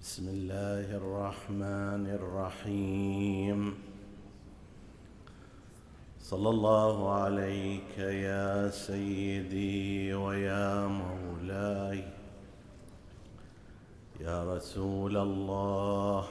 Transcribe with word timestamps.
بسم 0.00 0.28
الله 0.28 0.96
الرحمن 0.96 2.06
الرحيم. 2.06 3.74
صلى 6.20 6.48
الله 6.48 7.12
عليك 7.12 7.98
يا 7.98 8.70
سيدي 8.70 10.14
ويا 10.14 10.86
مولاي. 10.86 12.04
يا 14.20 14.56
رسول 14.56 15.16
الله. 15.16 16.26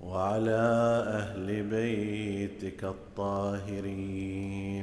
وعلى 0.00 0.62
أهل 1.06 1.62
بيتك 1.62 2.84
الطاهرين. 2.84 4.75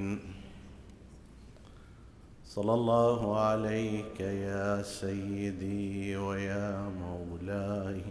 صلى 2.54 2.74
الله 2.74 3.40
عليك 3.40 4.20
يا 4.20 4.82
سيدي 4.82 6.18
ويا 6.18 6.90
مولاي. 7.02 8.02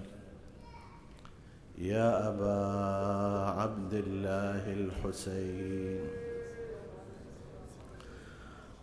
يا 1.78 2.28
أبا 2.28 2.58
عبد 3.60 3.94
الله 3.94 4.62
الحسين. 4.72 6.02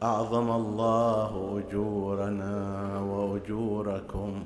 أعظم 0.04 0.52
الله 0.52 1.32
أجورنا 1.60 2.56
وأجوركم 3.00 4.46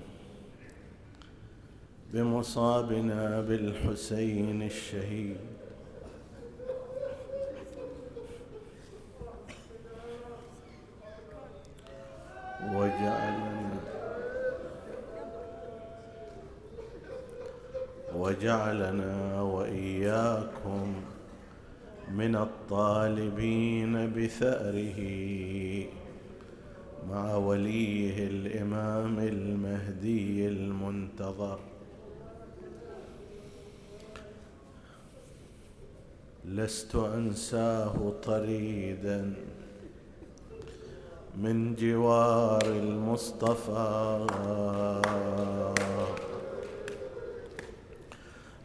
بمصابنا 2.14 3.42
بالحسين 3.42 4.64
الشهيد. 4.64 5.53
وجعلنا 12.72 13.64
وجعلنا 18.16 19.42
وإياكم 19.42 20.94
من 22.12 22.36
الطالبين 22.36 24.14
بثأره 24.14 25.00
مع 27.10 27.36
وليه 27.36 28.28
الإمام 28.28 29.20
المهدي 29.20 30.48
المنتظر. 30.48 31.60
لست 36.46 36.96
أنساه 36.96 38.14
طريدا. 38.24 39.34
من 41.42 41.76
جوار 41.76 42.62
المصطفى. 42.66 44.28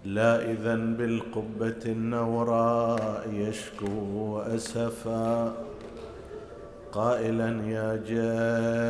لا 0.05 0.51
إذا 0.51 0.77
بالقبة 0.77 1.83
النوراء 1.87 3.29
يشكو 3.33 4.41
أسفا. 4.41 5.53
قائلا 6.93 7.67
يا 7.67 7.97
جاد 7.97 8.85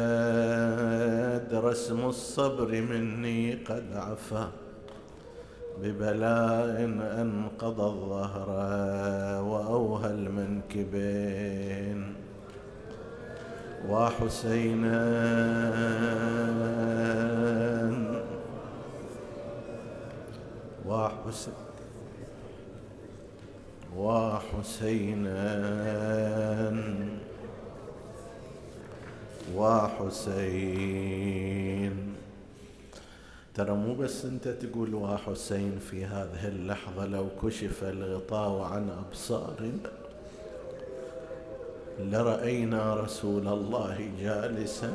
رسم 1.54 2.04
الصبر 2.04 2.80
مني 2.80 3.54
قد 3.54 3.84
عفا. 3.94 4.50
ببلاء 5.82 6.84
أنقض 7.22 7.80
الظهر 7.80 8.48
وأوهى 9.42 10.10
المنكبين. 10.10 12.07
وحسينا. 13.86 14.98
وحسين 20.86 21.52
وحسينا. 23.96 25.38
وحسين. 29.54 31.38
ترى 33.54 33.72
مو 33.74 33.94
بس 33.94 34.24
انت 34.24 34.48
تقول 34.48 34.94
وحسين 34.94 35.78
في 35.78 36.04
هذه 36.04 36.48
اللحظة 36.48 37.06
لو 37.06 37.28
كشف 37.42 37.84
الغطاء 37.84 38.72
عن 38.72 38.90
أبصارنا 38.90 39.97
لرأينا 41.98 42.94
رسول 42.94 43.48
الله 43.48 44.10
جالسا 44.20 44.92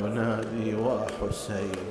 ينادي 0.00 0.74
وحسين. 0.74 1.84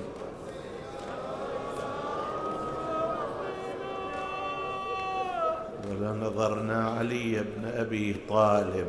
ولنظرنا 5.89 6.89
علي 6.89 7.43
بن 7.43 7.71
أبي 7.77 8.15
طالب. 8.29 8.87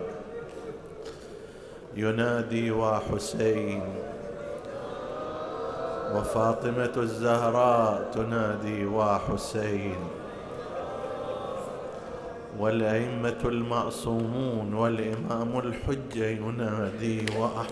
ينادي 1.97 2.70
وحسين. 2.70 3.82
وفاطمة 6.14 6.92
الزهراء 6.97 8.10
تنادي 8.14 8.86
وحسين. 8.86 10.22
والأئمة 12.59 13.39
المعصومون 13.45 14.75
والإمام 14.75 15.59
الحجة 15.59 16.27
ينادي 16.29 17.27
وأح 17.39 17.67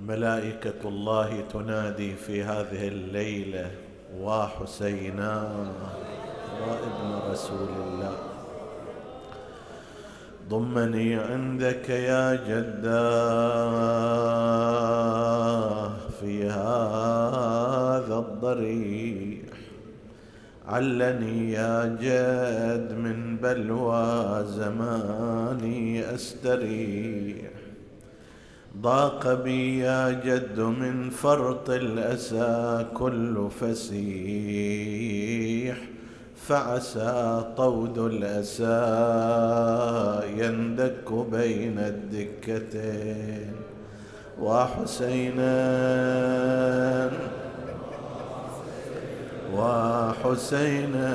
ملائكة 0.00 0.88
الله 0.88 1.40
تنادي 1.52 2.16
في 2.16 2.42
هذه 2.42 2.88
الليلة 2.88 3.70
وحسينا 4.20 5.52
وابن 6.60 7.30
رسول 7.32 7.68
الله. 7.68 8.33
ضمني 10.50 11.14
عندك 11.14 11.88
يا 11.88 12.34
جداه 12.34 12.74
في 16.20 16.44
هذا 16.44 18.16
الضريح. 18.18 19.40
علني 20.68 21.52
يا 21.52 21.96
جد 22.00 22.92
من 22.98 23.36
بلوى 23.36 24.44
زماني 24.48 26.14
أستريح. 26.14 27.50
ضاق 28.80 29.42
بي 29.42 29.78
يا 29.78 30.10
جد 30.10 30.60
من 30.60 31.10
فرط 31.10 31.70
الأسى 31.70 32.86
كل 32.94 33.48
فسيح. 33.60 34.74
فعسى 36.48 37.44
طود 37.56 37.98
الأسى 37.98 38.80
يندك 40.38 41.12
بين 41.12 41.78
الدكتين. 41.78 43.52
وحسينا 44.40 45.54
وحسينا 49.54 51.14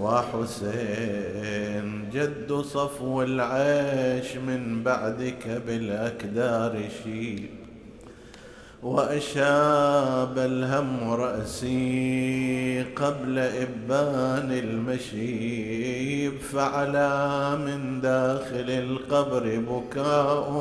وحسين 0.00 1.86
جد 2.12 2.52
صفو 2.52 3.22
العيش 3.22 4.36
من 4.36 4.82
بعدك 4.82 5.62
بالأكدار 5.66 6.88
شيب 7.04 7.57
وأشاب 8.82 10.38
الهم 10.38 11.10
رأسي 11.10 12.84
قبل 12.96 13.38
إبان 13.38 14.52
المشيب 14.52 16.32
فعلى 16.38 17.56
من 17.66 18.00
داخل 18.00 18.70
القبر 18.70 19.60
بكاء 19.68 20.52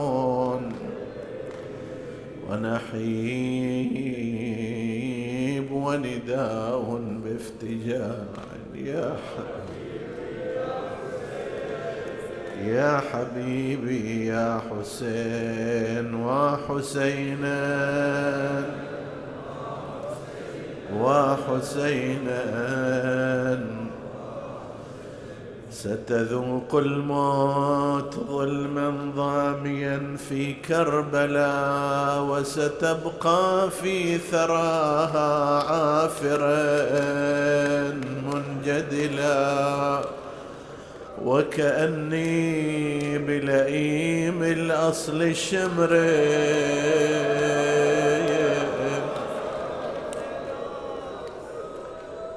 ونحيب 4.37 5.71
ونداء 5.71 7.01
بافتجاع 7.25 8.25
يا 8.75 9.15
حبيب 9.35 9.66
يا 12.67 13.01
حبيبي 13.13 14.25
يا 14.25 14.61
حسين 14.69 16.13
وحسينا 16.15 17.61
وحسينا 20.93 22.43
ستذوق 25.71 26.75
الموت 26.75 28.15
ظلما 28.29 29.11
ضاميا 29.15 30.17
في 30.29 30.53
كربلاء 30.53 32.23
وستبقى 32.23 33.69
في 33.81 34.17
ثراها 34.17 35.63
عافرا 35.63 36.57
منجدلا. 38.27 40.01
وكأني 41.25 43.17
بلئيم 43.17 44.43
الأصل 44.43 45.21
الشمرين. 45.21 45.97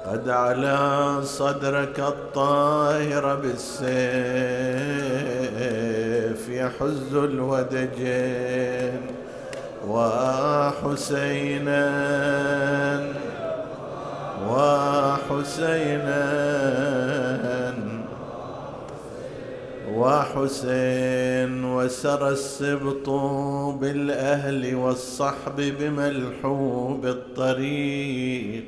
قد 0.05 0.29
على 0.29 1.19
صدرك 1.23 1.99
الطاهر 1.99 3.35
بالسيف 3.35 3.91
يحز 6.49 7.15
الودجين. 7.15 9.01
وحسينا 9.87 11.85
وحسينا 14.49 16.21
وحسين 20.01 21.65
وسر 21.65 22.29
السبط 22.29 23.09
بالأهل 23.79 24.75
والصحب 24.75 25.55
بملحوب 25.79 27.05
الطريق. 27.05 28.63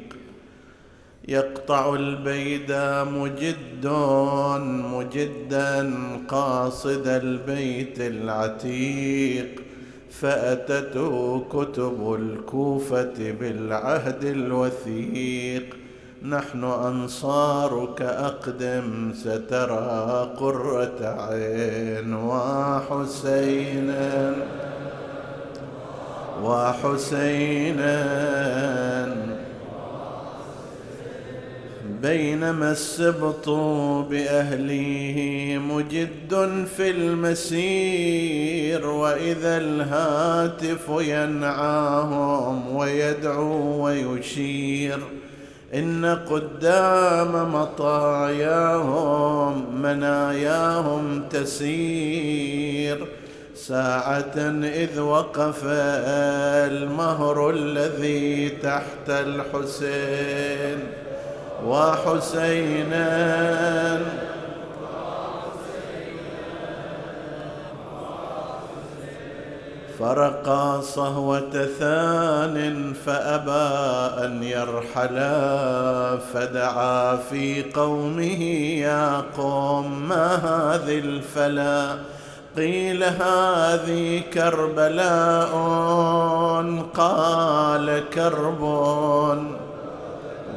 يقطع 1.27 1.95
البيد 1.95 2.71
مجد 3.17 3.87
مجدا 4.93 5.93
قاصد 6.27 7.07
البيت 7.07 7.99
العتيق. 7.99 9.61
فأتته 10.09 11.45
كتب 11.49 12.15
الكوفة 12.19 13.31
بالعهد 13.39 14.23
الوثيق. 14.23 15.75
نحن 16.23 16.63
أنصارك 16.63 18.01
أقدم 18.01 19.13
سترى 19.13 20.31
قرة 20.39 20.99
عين 21.01 22.13
وحسينا 22.13 23.65
وحسينا 26.43 28.03
بينما 32.01 32.71
السبط 32.71 33.49
بأهله 34.09 35.15
مجد 35.69 36.65
في 36.77 36.89
المسير 36.89 38.87
وإذا 38.87 39.57
الهاتف 39.57 40.89
ينعاهم 40.89 42.75
ويدعو 42.75 43.85
ويشير 43.85 44.99
إن 45.73 46.05
قدام 46.29 47.53
مطاياهم 47.53 49.01
مناياهم 49.81 51.23
تسير. 51.29 53.07
ساعة 53.55 54.37
إذ 54.63 54.99
وقف 54.99 55.63
المهر 55.65 57.49
الذي 57.49 58.49
تحت 58.49 59.09
الحسين. 59.09 60.79
وحسينا 61.65 63.07
فرقا 70.03 70.81
صهوة 70.81 71.67
ثان 71.79 72.93
فأبى 73.05 74.25
أن 74.25 74.43
يرحلا 74.43 76.17
فدعا 76.33 77.15
في 77.15 77.71
قومه 77.71 78.43
يا 78.79 79.23
قوم 79.37 80.07
ما 80.09 80.35
هذه 80.35 80.99
الفلا؟ 80.99 81.95
قيل 82.57 83.03
هذه 83.03 84.21
كربلاء 84.33 85.51
قال 86.95 88.03
كرب 88.13 88.61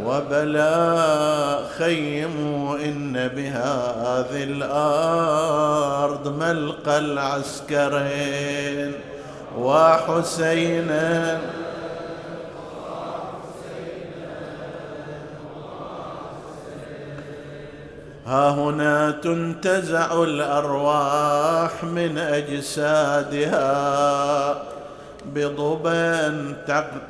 وبلا 0.04 1.58
خيموا 1.78 2.76
إن 2.76 3.12
بهذه 3.12 4.42
الأرض 4.42 6.28
ملقى 6.38 6.99
العسكرين. 6.99 8.92
وحسينا 9.56 11.41
ها 18.26 18.50
هنا 18.50 19.11
تنتزع 19.11 20.23
الأرواح 20.23 21.85
من 21.85 22.19
أجسادها 22.19 23.67
بضبا 25.35 26.55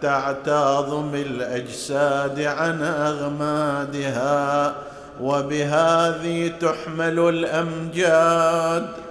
تعتاظم 0.03 1.15
الأجساد 1.15 2.41
عن 2.41 2.83
أغمادها 2.83 4.75
وبهذه 5.21 6.53
تحمل 6.61 7.19
الأمجاد 7.19 9.06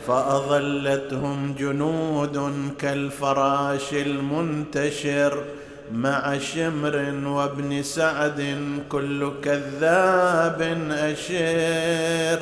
فأظلتهم 0.07 1.55
جنود 1.59 2.51
كالفراش 2.79 3.93
المنتشر 3.93 5.43
مع 5.93 6.37
شمر 6.37 7.13
وابن 7.25 7.83
سعد 7.83 8.57
كل 8.89 9.31
كذاب 9.43 10.61
أشير. 10.91 12.39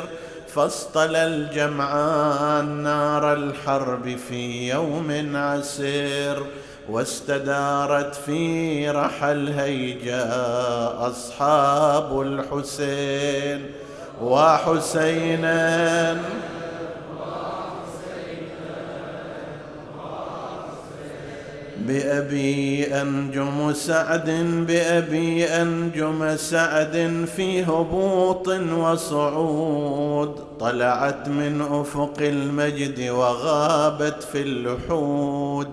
فاصطل 0.48 1.16
الجمعان 1.16 2.66
نار 2.66 3.34
الحرب 3.34 4.18
في 4.30 4.70
يوم 4.70 5.32
عسير. 5.36 6.46
واستدارت 6.90 8.16
في 8.16 8.90
رحى 8.90 9.32
الهيجاء 9.32 11.10
أصحاب 11.12 12.22
الحسين. 12.22 13.72
وحسينا 14.22 16.18
بأبي 21.86 22.86
أنجم 23.02 23.74
سعد 23.74 24.30
بأبي 24.68 25.46
أنجم 25.46 26.36
سعد 26.38 27.26
في 27.36 27.64
هبوط 27.64 28.48
وصعود. 28.78 30.36
طلعت 30.60 31.28
من 31.28 31.62
أفق 31.62 32.14
المجد 32.20 33.10
وغابت 33.10 34.24
في 34.24 34.42
اللحود. 34.42 35.68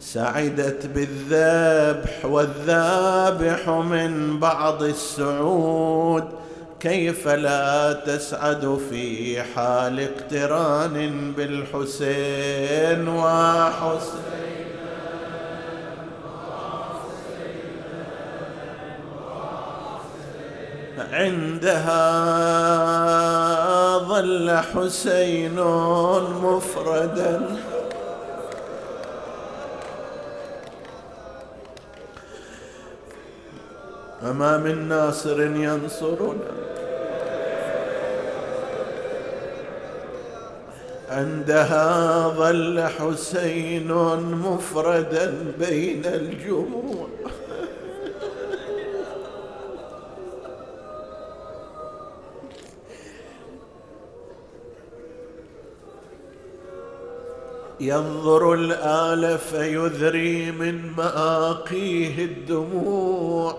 سعدت 0.00 0.86
بالذبح 0.86 2.24
والذابح 2.24 3.68
من 3.68 4.40
بعض 4.40 4.82
السعود. 4.82 6.24
كيف 6.80 7.28
لا 7.28 7.92
تسعد 7.92 8.78
في 8.90 9.42
حال 9.42 10.00
اقتران 10.00 11.32
بالحسين 11.36 13.08
وحسين؟ 13.08 14.37
عندها 21.12 21.98
ظل 23.98 24.50
حسين 24.50 25.60
مفردا. 26.42 27.56
فما 34.22 34.56
من 34.58 34.88
ناصر 34.88 35.40
ينصرنا. 35.40 36.58
عندها 41.10 42.28
ظل 42.28 42.80
حسين 42.98 43.92
مفردا 44.32 45.34
بين 45.58 46.02
الجموع. 46.06 47.08
ينظر 57.80 58.54
الآل 58.54 59.38
فيذري 59.38 60.50
من 60.50 60.92
مآقيه 60.96 62.24
الدموع 62.24 63.58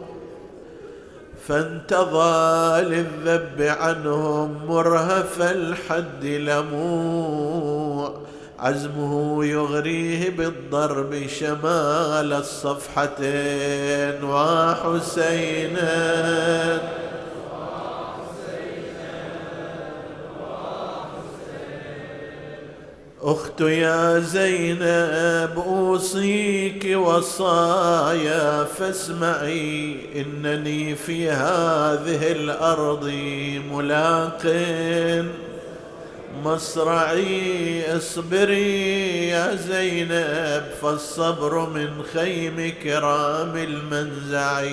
فانتظى 1.47 2.81
للذب 2.81 3.61
عنهم 3.61 4.65
مرهف 4.67 5.41
الحد 5.41 6.25
لموع. 6.25 8.13
عزمه 8.59 9.45
يغريه 9.45 10.29
بالضرب 10.29 11.27
شمال 11.27 12.33
الصفحتين 12.33 14.23
وحسينا 14.23 15.89
أخت 23.23 23.61
يا 23.61 24.19
زينب 24.19 25.63
أوصيك 25.67 26.97
وصايا 26.97 28.63
فاسمعي 28.63 29.95
إنني 30.15 30.95
في 30.95 31.29
هذه 31.29 32.31
الأرض 32.31 33.11
ملاق. 33.71 34.41
مصرعي 36.43 37.97
اصبري 37.97 39.27
يا 39.27 39.55
زينب 39.55 40.63
فالصبر 40.81 41.69
من 41.69 42.03
خيم 42.13 42.73
كرام 42.83 43.57
المنزع. 43.57 44.63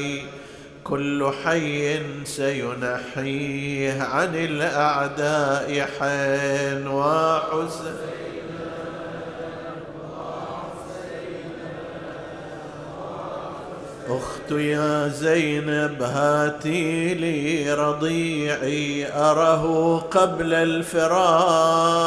كل 0.85 1.31
حي 1.45 2.01
سينحيه 2.25 4.03
عن 4.03 4.35
الأعداء 4.35 5.89
حين 5.99 6.89
وحسن 6.89 8.26
أخت 14.11 14.51
يا 14.51 15.09
زينب 15.09 16.03
هاتي 16.03 17.15
لي 17.15 17.75
رضيعي 17.75 19.13
أره 19.13 19.97
قبل 20.11 20.55
الفراق. 20.55 22.07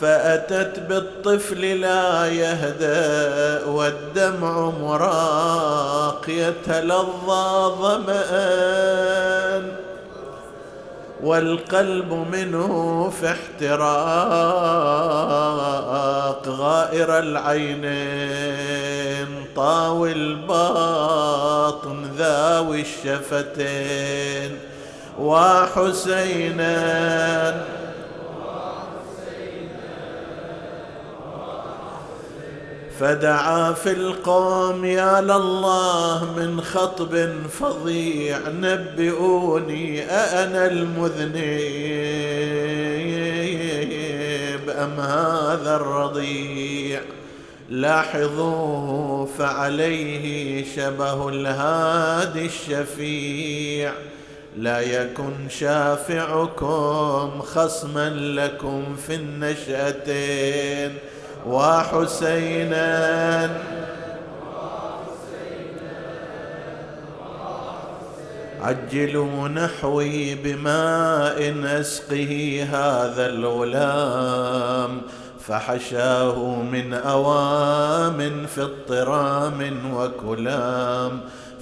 فأتت 0.00 0.78
بالطفل 0.88 1.80
لا 1.80 2.26
يهدأ 2.26 3.64
والدمع 3.66 4.70
مراق 4.70 6.24
يتلظى 6.28 7.74
ظمأ 7.80 8.30
والقلب 11.22 12.26
منه 12.32 13.12
في 13.20 13.26
احتراق 13.26 13.98
غائر 16.48 17.18
العينين. 17.18 18.89
طاوي 19.56 20.12
الباطن 20.12 22.02
ذاوي 22.16 22.80
الشفتين. 22.80 24.58
وحسينا 25.18 26.70
فدعا 33.00 33.72
في 33.72 33.90
القوم 33.90 34.84
يا 34.84 35.20
لله 35.20 36.34
من 36.36 36.60
خطب 36.60 37.28
فظيع 37.60 38.38
نبئوني 38.48 40.02
أأنا 40.10 40.66
المذنب 40.66 41.40
أم 44.70 45.00
هذا 45.00 45.76
الرضيع. 45.76 47.00
لاحظوه 47.70 49.28
فعليه 49.38 50.64
شبه 50.76 51.28
الهادي 51.28 52.46
الشفيع. 52.46 53.92
لا 54.56 54.80
يكن 54.80 55.48
شافعكم 55.48 57.40
خصما 57.40 58.08
لكم 58.10 58.96
في 59.06 59.14
النشأتين. 59.14 60.94
وحسينا 61.46 62.90
عجلوا 68.60 69.48
نحوي 69.48 70.34
بماء 70.34 71.54
اسقه 71.64 72.62
هذا 72.70 73.26
الغلام. 73.26 75.02
فحشاه 75.48 76.62
من 76.72 76.94
أوام 76.94 78.46
في 78.54 78.62
اضطرام 78.62 79.72
وكلام 79.94 81.20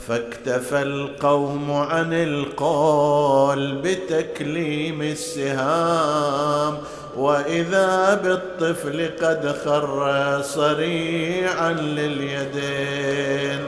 فاكتفى 0.08 0.82
القوم 0.82 1.73
عن 1.73 2.12
القول 2.12 3.76
بتكليم 3.85 5.02
السهام 5.02 6.78
وإذا 7.16 8.14
بالطفل 8.14 9.11
قد 9.23 9.56
خر 9.64 10.40
صريعا 10.42 11.73
لليدين 11.73 13.61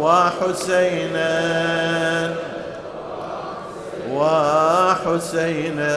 وحسينا 0.00 1.26
وحسينا 4.10 5.96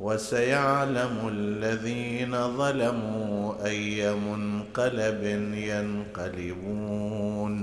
وسيعلم 0.00 1.28
الذين 1.28 2.56
ظلموا 2.56 3.66
أي 3.66 4.14
منقلب 4.14 5.24
ينقلبون 5.72 7.54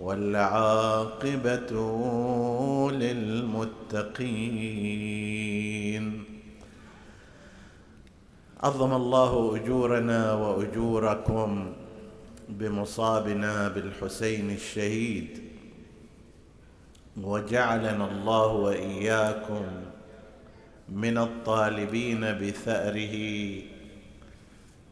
والعاقبة 0.00 1.72
للمتقين. 2.92 4.44
عظم 8.62 8.92
الله 8.94 9.56
أجورنا 9.56 10.32
وأجوركم 10.34 11.72
بمصابنا 12.48 13.68
بالحسين 13.68 14.50
الشهيد. 14.50 15.42
وجعلنا 17.22 18.08
الله 18.10 18.46
وإياكم 18.46 19.64
من 20.88 21.18
الطالبين 21.18 22.20
بثأره 22.20 23.16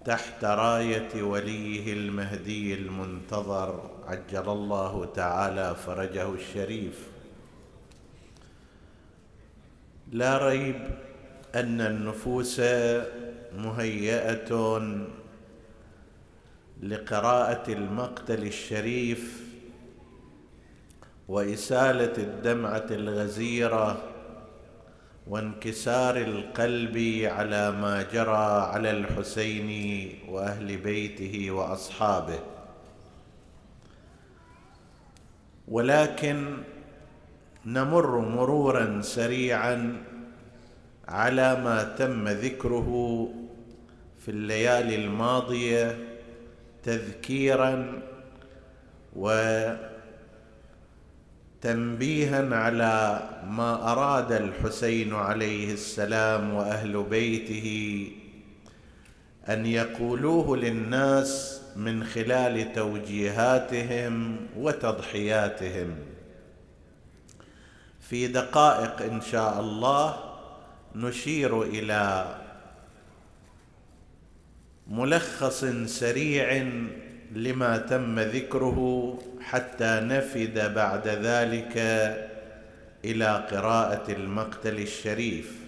تحت 0.04 0.44
راية 0.44 1.22
وليه 1.22 1.92
المهدي 1.92 2.74
المنتظر 2.74 3.90
عجل 4.06 4.48
الله 4.50 5.04
تعالى 5.14 5.74
فرجه 5.74 6.32
الشريف. 6.34 7.06
لا 10.12 10.48
ريب 10.48 10.80
أن 11.54 11.80
النفوس 11.80 12.60
مهيئة 13.58 14.78
لقراءة 16.82 17.72
المقتل 17.72 18.46
الشريف 18.46 19.42
وإسالة 21.28 22.12
الدمعة 22.18 22.86
الغزيرة 22.90 24.11
وانكسار 25.26 26.16
القلب 26.16 26.96
على 27.24 27.70
ما 27.70 28.02
جرى 28.02 28.68
على 28.72 28.90
الحسين 28.90 29.70
وأهل 30.28 30.76
بيته 30.76 31.50
وأصحابه. 31.50 32.38
ولكن 35.68 36.56
نمر 37.66 38.18
مرورا 38.18 39.00
سريعا 39.02 40.02
على 41.08 41.54
ما 41.54 41.82
تم 41.82 42.28
ذكره 42.28 42.88
في 44.24 44.30
الليالي 44.30 44.94
الماضية 45.04 45.98
تذكيرا 46.82 48.02
تنبيها 51.62 52.56
على 52.56 53.22
ما 53.46 53.92
أراد 53.92 54.32
الحسين 54.32 55.14
عليه 55.14 55.72
السلام 55.72 56.54
وأهل 56.54 57.02
بيته 57.02 58.08
أن 59.48 59.66
يقولوه 59.66 60.56
للناس 60.56 61.60
من 61.76 62.04
خلال 62.04 62.72
توجيهاتهم 62.72 64.36
وتضحياتهم. 64.56 65.96
في 68.00 68.26
دقائق 68.26 69.02
إن 69.02 69.20
شاء 69.20 69.60
الله 69.60 70.16
نشير 70.94 71.62
إلى 71.62 72.34
ملخص 74.86 75.64
سريع 75.86 76.72
لما 77.34 77.78
تم 77.78 78.20
ذكره 78.20 79.18
حتى 79.40 80.00
نفد 80.02 80.74
بعد 80.74 81.08
ذلك 81.08 81.76
إلى 83.04 83.46
قراءة 83.50 84.12
المقتل 84.12 84.78
الشريف. 84.78 85.62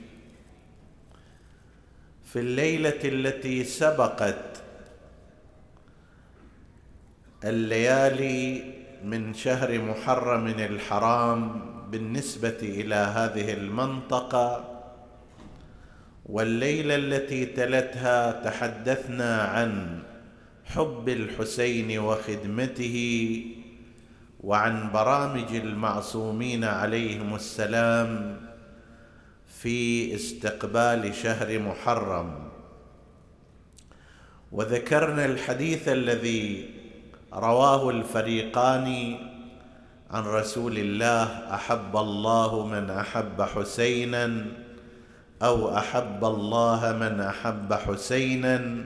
في 2.25 2.39
الليلة 2.39 3.01
التي 3.05 3.65
سبقت 3.65 4.63
الليالي 7.45 8.65
من 9.05 9.35
شهر 9.35 9.79
محرم 9.79 10.47
الحرام 10.47 11.61
بالنسبة 11.91 12.59
إلى 12.63 12.95
هذه 12.95 13.53
المنطقة 13.53 14.71
والليلة 16.27 16.95
التي 16.95 17.47
تلتها 17.47 18.33
تحدثنا 18.33 19.43
عن 19.43 20.03
حب 20.65 21.09
الحسين 21.09 21.99
وخدمته 21.99 22.97
وعن 24.41 24.93
برامج 24.93 25.55
المعصومين 25.55 26.65
عليهم 26.65 27.35
السلام 27.35 28.41
في 29.47 30.15
استقبال 30.15 31.15
شهر 31.15 31.59
محرم. 31.59 32.49
وذكرنا 34.53 35.25
الحديث 35.25 35.89
الذي 35.89 36.71
رواه 37.33 37.91
الفريقان 37.91 39.19
عن 40.11 40.25
رسول 40.25 40.79
الله 40.79 41.55
أحب 41.55 41.97
الله 41.97 42.67
من 42.67 42.91
أحب 42.91 43.43
حسينا 43.43 44.47
أو 45.43 45.77
أحب 45.77 46.25
الله 46.25 46.93
من 46.93 47.21
أحب 47.21 47.73
حسينا 47.73 48.85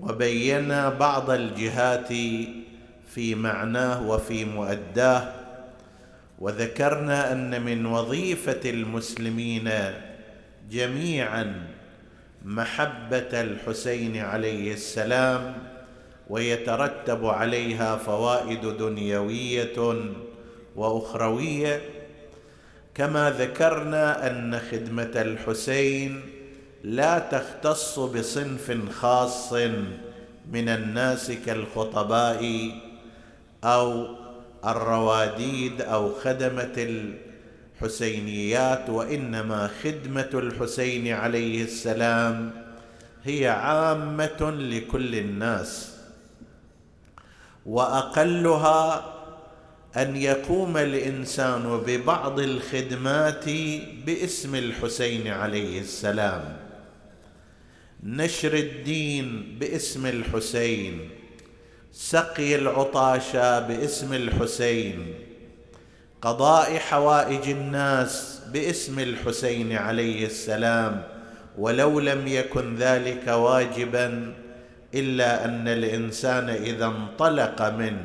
وبينا 0.00 0.88
بعض 0.88 1.30
الجهات 1.30 2.08
في 3.14 3.34
معناه 3.34 4.08
وفي 4.08 4.44
مؤداه. 4.44 5.32
وذكرنا 6.38 7.32
أن 7.32 7.62
من 7.62 7.86
وظيفة 7.86 8.70
المسلمين 8.70 9.70
جميعا 10.70 11.66
محبة 12.44 13.40
الحسين 13.40 14.16
عليه 14.16 14.72
السلام 14.72 15.54
ويترتب 16.30 17.26
عليها 17.26 17.96
فوائد 17.96 18.60
دنيوية 18.60 19.94
وأخروية. 20.76 21.80
كما 22.94 23.30
ذكرنا 23.30 24.26
أن 24.26 24.58
خدمة 24.70 25.12
الحسين 25.16 26.33
لا 26.84 27.18
تختص 27.18 27.98
بصنف 27.98 28.92
خاص 29.00 29.52
من 30.52 30.68
الناس 30.68 31.30
كالخطباء 31.30 32.70
أو 33.64 34.06
الرواديد 34.64 35.82
أو 35.82 36.12
خدمة 36.14 37.04
الحسينيات 37.80 38.90
وإنما 38.90 39.70
خدمة 39.82 40.30
الحسين 40.34 41.12
عليه 41.12 41.64
السلام 41.64 42.50
هي 43.24 43.48
عامة 43.48 44.50
لكل 44.50 45.14
الناس. 45.14 45.90
وأقلها 47.66 49.12
أن 49.96 50.16
يقوم 50.16 50.76
الإنسان 50.76 51.80
ببعض 51.86 52.40
الخدمات 52.40 53.44
باسم 54.06 54.54
الحسين 54.54 55.28
عليه 55.28 55.80
السلام. 55.80 56.63
نشر 58.04 58.54
الدين 58.54 59.56
باسم 59.60 60.06
الحسين. 60.06 61.08
سقي 61.92 62.54
العطاشى 62.54 63.60
باسم 63.60 64.12
الحسين. 64.12 65.14
قضاء 66.22 66.78
حوائج 66.78 67.48
الناس 67.48 68.40
باسم 68.52 68.98
الحسين 68.98 69.72
عليه 69.72 70.26
السلام. 70.26 71.02
ولو 71.58 72.00
لم 72.00 72.26
يكن 72.26 72.76
ذلك 72.76 73.28
واجبا 73.28 74.34
إلا 74.94 75.44
أن 75.44 75.68
الإنسان 75.68 76.48
إذا 76.48 76.86
انطلق 76.86 77.62
من 77.62 77.96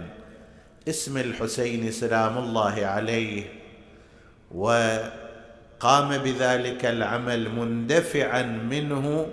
اسم 0.88 1.18
الحسين 1.18 1.92
سلام 1.92 2.38
الله 2.38 2.86
عليه 2.86 3.44
وقام 4.52 6.18
بذلك 6.18 6.86
العمل 6.86 7.50
مندفعا 7.50 8.42
منه 8.42 9.28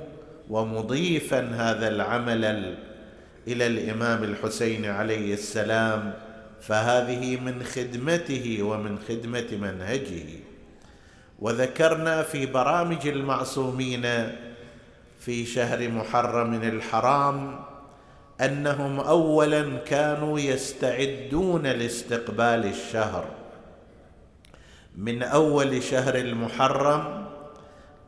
ومضيفا 0.50 1.40
هذا 1.40 1.88
العمل 1.88 2.74
إلى 3.48 3.66
الإمام 3.66 4.24
الحسين 4.24 4.85
عليه 4.85 5.35
السلام 5.35 6.14
فهذه 6.61 7.40
من 7.40 7.62
خدمته 7.62 8.59
ومن 8.62 8.98
خدمة 9.09 9.46
منهجه. 9.52 10.26
وذكرنا 11.38 12.22
في 12.22 12.46
برامج 12.46 13.06
المعصومين 13.06 14.02
في 15.20 15.46
شهر 15.46 15.88
محرم 15.88 16.54
الحرام 16.54 17.61
أنهم 18.40 19.00
اولا 19.00 19.76
كانوا 19.76 20.40
يستعدون 20.40 21.66
لاستقبال 21.66 22.64
الشهر. 22.66 23.24
من 24.96 25.22
أول 25.22 25.82
شهر 25.82 26.14
المحرم 26.14 27.15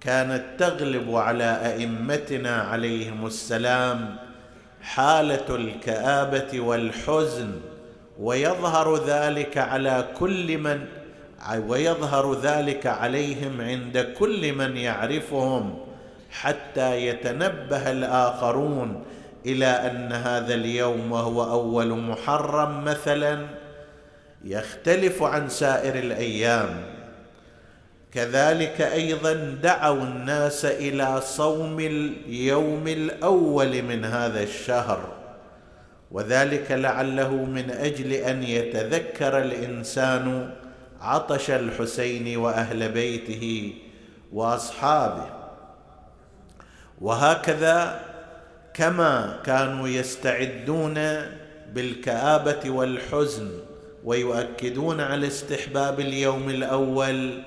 كانت 0.00 0.44
تغلب 0.58 1.14
على 1.14 1.44
أئمتنا 1.44 2.62
عليهم 2.62 3.26
السلام 3.26 4.16
حالة 4.82 5.54
الكآبة 5.54 6.60
والحزن 6.60 7.52
ويظهر 8.20 9.04
ذلك 9.04 9.58
على 9.58 10.08
كل 10.18 10.58
من 10.58 10.84
ويظهر 11.66 12.40
ذلك 12.40 12.86
عليهم 12.86 13.60
عند 13.60 13.98
كل 14.18 14.52
من 14.52 14.76
يعرفهم 14.76 15.78
حتى 16.30 17.06
يتنبه 17.06 17.90
الآخرون 17.90 19.04
إلى 19.46 19.66
أن 19.66 20.12
هذا 20.12 20.54
اليوم 20.54 21.12
وهو 21.12 21.44
أول 21.50 21.98
محرم 21.98 22.84
مثلا 22.84 23.46
يختلف 24.44 25.22
عن 25.22 25.48
سائر 25.48 25.94
الأيام. 25.94 26.97
كذلك 28.14 28.80
أيضا 28.80 29.32
دعوا 29.62 30.02
الناس 30.02 30.64
إلى 30.64 31.20
صوم 31.20 31.80
اليوم 31.80 32.88
الأول 32.88 33.82
من 33.82 34.04
هذا 34.04 34.42
الشهر. 34.42 35.12
وذلك 36.10 36.72
لعله 36.72 37.32
من 37.34 37.70
أجل 37.70 38.12
أن 38.12 38.42
يتذكر 38.42 39.38
الإنسان 39.38 40.50
عطش 41.00 41.50
الحسين 41.50 42.36
وأهل 42.36 42.88
بيته 42.88 43.74
وأصحابه. 44.32 45.26
وهكذا 47.00 48.00
كما 48.74 49.40
كانوا 49.44 49.88
يستعدون 49.88 50.94
بالكآبة 51.74 52.70
والحزن 52.70 53.50
ويؤكدون 54.04 55.00
على 55.00 55.26
استحباب 55.26 56.00
اليوم 56.00 56.50
الأول 56.50 57.42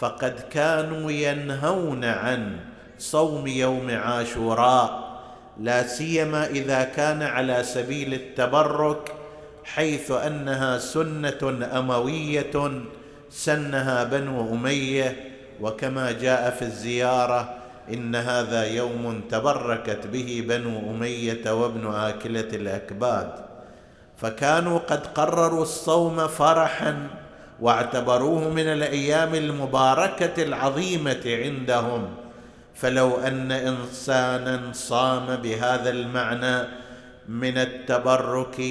فقد 0.00 0.40
كانوا 0.50 1.10
ينهون 1.10 2.04
عن 2.04 2.56
صوم 2.98 3.46
يوم 3.46 3.90
عاشوراء 3.90 5.06
لا 5.60 5.86
سيما 5.86 6.46
إذا 6.46 6.84
كان 6.84 7.22
على 7.22 7.62
سبيل 7.62 8.14
التبرك 8.14 9.12
حيث 9.64 10.10
أنها 10.10 10.78
سنة 10.78 11.68
أموية 11.78 12.82
سنها 13.30 14.04
بنو 14.04 14.54
أمية 14.54 15.16
وكما 15.60 16.12
جاء 16.12 16.50
في 16.50 16.62
الزيارة 16.62 17.54
إن 17.92 18.14
هذا 18.14 18.64
يوم 18.64 19.20
تبركت 19.30 20.06
به 20.06 20.44
بنو 20.48 20.90
أمية 20.90 21.52
وابن 21.52 21.94
آكلة 21.94 22.48
الأكباد. 22.52 23.30
فكانوا 24.16 24.78
قد 24.78 25.06
قرروا 25.06 25.62
الصوم 25.62 26.26
فرحا 26.26 27.08
واعتبروه 27.60 28.48
من 28.48 28.66
الأيام 28.68 29.34
المباركة 29.34 30.42
العظيمة 30.42 31.22
عندهم. 31.26 32.08
فلو 32.74 33.16
أن 33.16 33.52
إنسانا 33.52 34.60
صام 34.72 35.36
بهذا 35.36 35.90
المعنى 35.90 36.68
من 37.28 37.58
التبرك 37.58 38.62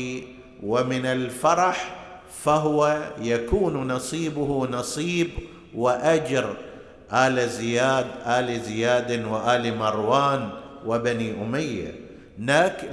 ومن 0.63 1.05
الفرح 1.05 1.95
فهو 2.43 2.97
يكون 3.21 3.87
نصيبه 3.91 4.67
نصيب 4.71 5.29
وأجر. 5.75 6.55
آل 7.13 7.49
زياد 7.49 8.05
آل 8.27 8.59
زياد 8.59 9.25
وآل 9.25 9.77
مروان 9.77 10.49
وبني 10.85 11.31
أمية. 11.31 11.95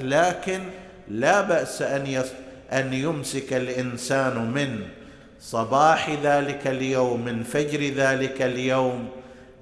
لكن 0.00 0.60
لا 1.08 1.40
بأس 1.40 1.82
أن 1.82 2.24
أن 2.72 2.92
يمسك 2.92 3.52
الإنسان 3.52 4.50
من 4.50 4.80
صباح 5.42 6.10
ذلك 6.22 6.66
اليوم 6.66 7.24
من 7.24 7.42
فجر 7.42 7.80
ذلك 7.80 8.42
اليوم 8.42 9.08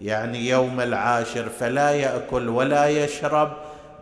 يعني 0.00 0.48
يوم 0.48 0.80
العاشر 0.80 1.48
فلا 1.48 1.90
يأكل 1.90 2.48
ولا 2.48 2.88
يشرب 2.88 3.52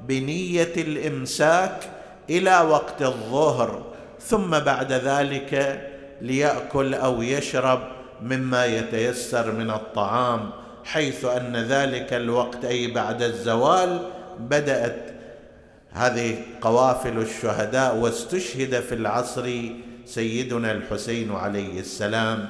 بنية 0.09 0.73
الإمساك 0.77 1.91
إلى 2.31 2.61
وقت 2.61 3.03
الظهر 3.03 3.83
ثم 4.21 4.59
بعد 4.59 4.93
ذلك 4.93 5.83
ليأكل 6.21 6.95
أو 6.95 7.23
يشرب 7.23 7.81
مما 8.23 8.67
يتيسر 8.67 9.53
من 9.53 9.71
الطعام 9.71 10.51
حيث 10.85 11.25
أن 11.25 11.57
ذلك 11.57 12.13
الوقت 12.13 12.65
أي 12.65 12.87
بعد 12.87 13.23
الزوال 13.23 14.11
بدأت 14.39 15.07
هذه 15.93 16.37
قوافل 16.61 17.19
الشهداء 17.19 17.97
واستشهد 17.97 18.81
في 18.81 18.95
العصر 18.95 19.51
سيدنا 20.09 20.73
الحسين 20.73 21.33
عليه 21.33 21.81
السلام. 21.81 22.49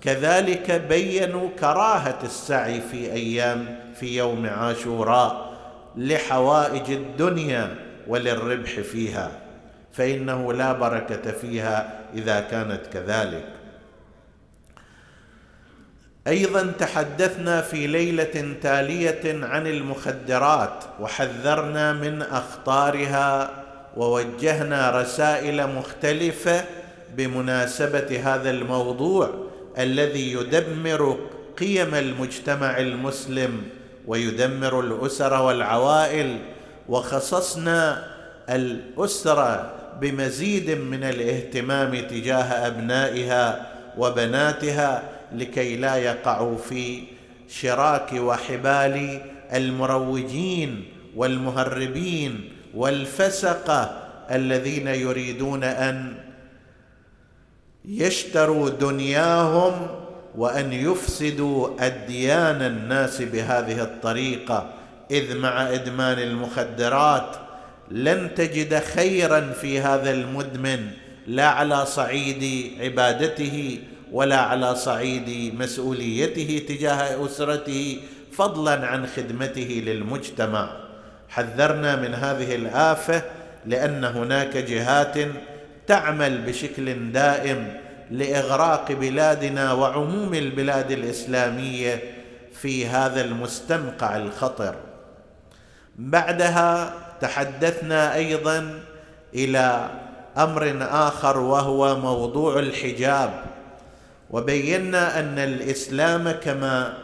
كذلك 0.00 0.70
بينوا 0.70 1.48
كراهة 1.60 2.18
السعي 2.24 2.80
في 2.80 3.12
أيام 3.12 3.78
في 4.00 4.16
يوم 4.16 4.46
عاشوراء 4.46 5.54
لحوائج 5.96 6.90
الدنيا 6.90 7.76
وللربح 8.06 8.80
فيها 8.80 9.30
فإنه 9.92 10.52
لا 10.52 10.72
بركة 10.72 11.32
فيها 11.32 12.00
إذا 12.14 12.40
كانت 12.40 12.80
كذلك. 12.92 13.44
أيضا 16.26 16.72
تحدثنا 16.78 17.60
في 17.60 17.86
ليلة 17.86 18.54
تالية 18.62 19.44
عن 19.44 19.66
المخدرات 19.66 20.84
وحذرنا 21.00 21.92
من 21.92 22.22
أخطارها 22.22 23.50
ووجهنا 23.96 25.00
رسائل 25.00 25.66
مختلفة 25.76 26.64
بمناسبة 27.16 28.20
هذا 28.24 28.50
الموضوع 28.50 29.30
الذي 29.78 30.32
يدمر 30.32 31.18
قيم 31.58 31.94
المجتمع 31.94 32.78
المسلم 32.78 33.62
ويدمر 34.06 34.80
الأسر 34.80 35.42
والعوائل 35.42 36.38
وخصصنا 36.88 38.04
الاسره 38.50 39.72
بمزيد 40.00 40.70
من 40.70 41.04
الاهتمام 41.04 41.94
تجاه 42.00 42.66
أبنائها 42.66 43.66
وبناتها 43.98 45.02
لكي 45.32 45.76
لا 45.76 45.96
يقعوا 45.96 46.56
في 46.58 47.02
شراك 47.48 48.12
وحبال 48.12 49.20
المروجين 49.52 50.84
والمهربين 51.16 52.50
والفسقه 52.74 54.00
الذين 54.30 54.86
يريدون 54.88 55.64
أن 55.64 56.23
يشتروا 57.84 58.70
دنياهم 58.70 59.86
وأن 60.36 60.72
يفسدوا 60.72 61.68
أديان 61.80 62.62
الناس 62.62 63.22
بهذه 63.22 63.82
الطريقة. 63.82 64.70
إذ 65.10 65.36
مع 65.36 65.74
إدمان 65.74 66.18
المخدرات 66.18 67.36
لن 67.90 68.34
تجد 68.34 68.78
خيرا 68.78 69.52
في 69.60 69.80
هذا 69.80 70.10
المدمن 70.10 70.90
لا 71.26 71.46
على 71.46 71.86
صعيد 71.86 72.72
عبادته 72.80 73.78
ولا 74.12 74.36
على 74.36 74.74
صعيد 74.74 75.54
مسؤوليته 75.54 76.62
تجاه 76.68 77.26
أسرته 77.26 78.00
فضلا 78.32 78.86
عن 78.86 79.06
خدمته 79.06 79.82
للمجتمع. 79.86 80.70
حذرنا 81.28 81.96
من 81.96 82.14
هذه 82.14 82.54
الآفة 82.54 83.22
لأن 83.66 84.04
هناك 84.04 84.56
جهات 84.56 85.16
تعمل 85.86 86.38
بشكل 86.38 87.12
دائم 87.12 87.76
لإغراق 88.10 88.92
بلادنا 88.92 89.72
وعموم 89.72 90.34
البلاد 90.34 90.90
الإسلامية 90.90 92.00
في 92.52 92.86
هذا 92.86 93.24
المستنقع 93.24 94.16
الخطر. 94.16 94.74
بعدها 95.98 96.94
تحدثنا 97.20 98.14
أيضا 98.14 98.80
إلى 99.34 99.90
أمر 100.38 100.76
آخر 100.80 101.38
وهو 101.38 101.98
موضوع 101.98 102.58
الحجاب 102.58 103.30
وبينا 104.30 105.20
أن 105.20 105.38
الإسلام 105.38 106.30
كما 106.30 106.94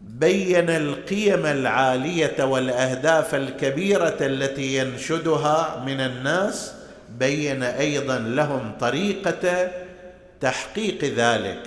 بين 0.00 0.70
القيم 0.70 1.46
العالية 1.46 2.44
والأهداف 2.44 3.34
الكبيرة 3.34 4.16
التي 4.20 4.76
ينشدها 4.78 5.82
من 5.86 6.00
الناس 6.00 6.74
بين 7.18 7.62
أيضا 7.62 8.18
لهم 8.18 8.72
طريقة 8.80 9.70
تحقيق 10.40 11.04
ذلك. 11.04 11.58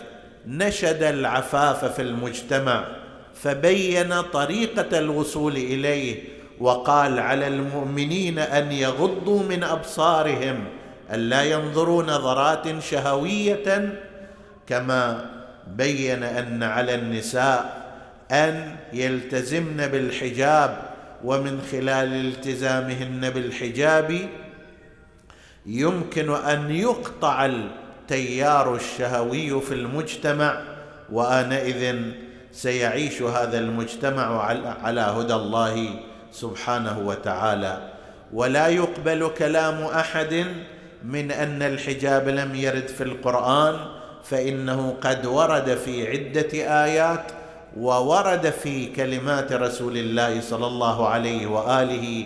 نشد 0.48 1.04
العفاف 1.04 1.86
في 1.86 2.02
المجتمع 2.02 2.86
فبين 3.34 4.22
طريقة 4.22 5.00
الوصول 5.00 5.56
إليه 5.56 6.24
وقال 6.60 7.20
على 7.20 7.48
المؤمنين 7.48 8.40
أن 8.40 8.72
يغضوا 8.72 9.44
من 9.44 9.64
أبصارهم 9.64 10.64
الا 11.14 11.44
ينظروا 11.44 12.04
نظرات 12.04 12.80
شهوية 12.80 14.00
كما 14.68 15.26
بين 15.68 16.24
أن 16.24 16.64
على 16.64 16.96
النساء 16.96 17.86
أن 18.32 18.76
يلتزمن 18.94 19.88
بالحجاب 19.88 20.78
ومن 21.24 21.62
خلال 21.72 22.14
التزامهن 22.28 23.30
بالحجاب 23.30 24.30
يمكن 25.66 26.36
أن 26.36 26.72
يقطع 26.72 27.46
التيار 27.46 28.76
الشهوي 28.76 29.62
في 29.62 29.74
المجتمع 29.74 30.62
وآنئذ 31.12 31.96
سيعيش 32.52 33.22
هذا 33.22 33.60
المجتمع 33.60 34.42
على 34.84 35.02
هدى 35.02 35.34
الله 35.34 35.90
سبحانه 36.32 37.00
وتعالى. 37.00 37.92
ولا 38.34 38.68
يقبل 38.68 39.30
كلام 39.38 39.84
أحد 39.84 40.46
من 41.06 41.32
أن 41.32 41.62
الحجاب 41.62 42.30
لم 42.30 42.56
يرد 42.56 42.88
في 42.88 43.04
القرآن 43.04 43.76
فإنه 44.24 44.96
قد 45.02 45.26
ورد 45.26 45.76
في 45.86 46.08
عدة 46.08 46.84
آيات 46.86 47.32
وورد 47.78 48.50
في 48.50 48.86
كلمات 48.86 49.54
رسول 49.54 49.98
الله 49.98 50.42
صلى 50.42 50.68
الله 50.68 51.08
عليه 51.08 51.48
وآله 51.48 52.26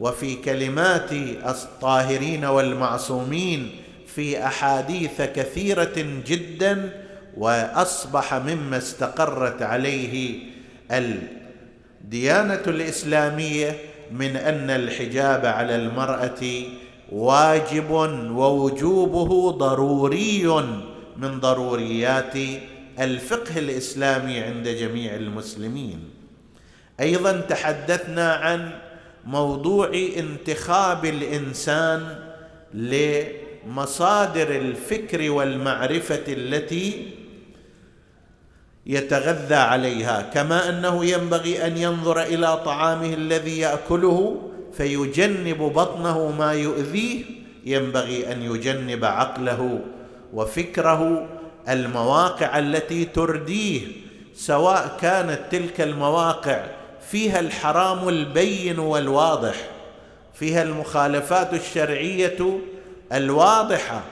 وفي 0.00 0.34
كلمات 0.36 1.12
الطاهرين 1.46 2.44
والمعصومين 2.44 3.70
في 4.06 4.46
أحاديث 4.46 5.22
كثيرة 5.22 6.22
جدا 6.26 6.90
وأصبح 7.36 8.34
مما 8.34 8.76
استقرت 8.76 9.62
عليه 9.62 10.38
الديانة 10.90 12.62
الإسلامية 12.66 13.76
من 14.12 14.36
أن 14.36 14.70
الحجاب 14.70 15.46
على 15.46 15.76
المرأة 15.76 16.42
واجب 17.12 17.90
ووجوبه 18.30 19.50
ضروري 19.50 20.46
من 21.16 21.40
ضروريات 21.40 22.34
الفقه 23.00 23.58
الإسلامي 23.58 24.38
عند 24.40 24.68
جميع 24.68 25.14
المسلمين. 25.14 26.10
أيضا 27.00 27.40
تحدثنا 27.40 28.32
عن 28.32 28.70
موضوع 29.26 29.90
انتخاب 30.16 31.04
الإنسان 31.04 32.16
لمصادر 32.74 34.56
الفكر 34.56 35.30
والمعرفة 35.30 36.22
التي 36.28 37.10
يتغذى 38.86 39.54
عليها 39.54 40.22
كما 40.22 40.68
أنه 40.68 41.04
ينبغي 41.04 41.66
أن 41.66 41.76
ينظر 41.76 42.22
إلى 42.22 42.56
طعامه 42.56 43.14
الذي 43.14 43.58
يأكله 43.58 44.42
فيجنب 44.72 45.58
بطنه 45.58 46.30
ما 46.30 46.52
يؤذيه 46.52 47.24
ينبغي 47.64 48.32
أن 48.32 48.42
يجنب 48.42 49.04
عقله 49.04 49.80
وفكره 50.32 51.28
المواقع 51.68 52.58
التي 52.58 53.04
ترديه 53.04 53.80
سواء 54.34 54.96
كانت 55.00 55.40
تلك 55.50 55.80
المواقع 55.80 56.64
فيها 57.14 57.40
الحرام 57.40 58.08
البين 58.08 58.78
والواضح 58.78 59.54
فيها 60.34 60.62
المخالفات 60.62 61.54
الشرعية 61.54 62.58
الواضحة 63.12 64.02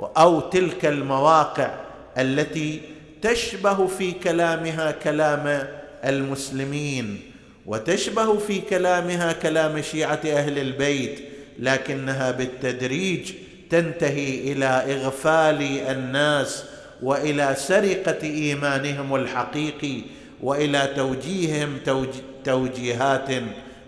أو 0.00 0.40
تلك 0.40 0.86
المواقع 0.86 1.70
التي 2.18 2.80
تشبه 3.22 3.86
في 3.86 4.12
كلامها 4.12 4.90
كلام 4.90 5.68
المسلمين 6.04 7.20
وتشبه 7.66 8.38
في 8.38 8.60
كلامها 8.60 9.32
كلام 9.32 9.82
شيعة 9.82 10.20
أهل 10.26 10.58
البيت 10.58 11.20
لكنها 11.58 12.30
بالتدريج 12.30 13.32
تنتهي 13.70 14.52
إلى 14.52 14.66
إغفال 14.66 15.62
الناس 15.88 16.64
وإلى 17.02 17.54
سرقة 17.58 18.22
إيمانهم 18.22 19.14
الحقيقي 19.14 20.00
وإلى 20.44 20.88
توجيههم 20.96 21.78
توجيهات 22.44 23.28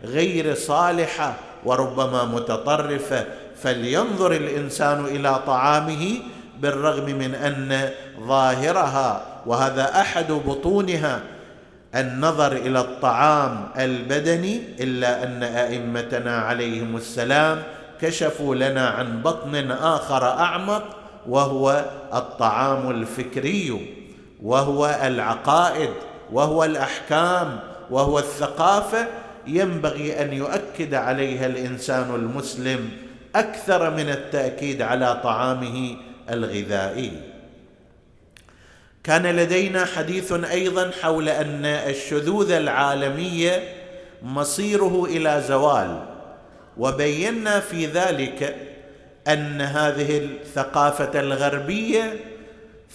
غير 0.05 0.55
صالحة 0.55 1.35
وربما 1.65 2.25
متطرفة. 2.25 3.25
فلينظر 3.63 4.33
الإنسان 4.33 5.05
إلى 5.05 5.41
طعامه 5.47 6.05
بالرغم 6.61 7.05
من 7.05 7.35
أن 7.35 7.91
ظاهرها 8.21 9.23
وهذا 9.47 10.01
أحد 10.01 10.33
بطونها 10.33 11.21
النظر 11.95 12.53
إلى 12.53 12.81
الطعام 12.81 13.69
البدني 13.79 14.61
إلا 14.81 15.25
أن 15.25 15.43
أئمتنا 15.43 16.39
عليهم 16.39 16.97
السلام 16.97 17.63
كشفوا 18.01 18.55
لنا 18.55 18.89
عن 18.89 19.23
بطن 19.23 19.71
آخر 19.71 20.25
أعمق 20.25 20.83
وهو 21.29 21.85
الطعام 22.15 22.91
الفكري 22.91 23.95
وهو 24.43 24.99
العقائد. 25.03 25.91
وهو 26.33 26.65
الأحكام 26.65 27.59
وهو 27.91 28.19
الثقافة 28.19 29.07
ينبغي 29.47 30.23
أن 30.23 30.33
يؤكد 30.33 30.95
عليها 30.95 31.47
الإنسان 31.47 32.15
المسلم 32.15 32.91
أكثر 33.35 33.91
من 33.91 34.09
التأكيد 34.11 34.83
على 34.83 35.21
طعامه 35.23 35.97
الغذائي. 36.31 37.13
كان 39.05 39.27
لدينا 39.27 39.85
حديث 39.85 40.33
أيضا 40.33 40.91
حول 41.03 41.29
أن 41.29 41.65
الشذوذ 41.65 42.51
العالميه 42.51 43.63
مصيره 44.23 45.05
إلى 45.05 45.43
زوال 45.49 46.05
وبينا 46.77 47.61
في 47.61 47.87
ذلك 47.87 48.57
أن 49.29 49.61
هذه 49.61 50.19
الثقافة 50.19 51.21
الغربية 51.21 52.15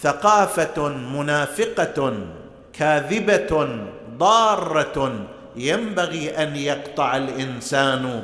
ثقافة 0.02 0.90
منافقة 0.90 2.14
كاذبة 2.74 3.68
ضارة 4.18 5.26
ينبغي 5.56 6.30
أن 6.30 6.56
يقطع 6.56 7.18
الإنسان 7.18 8.24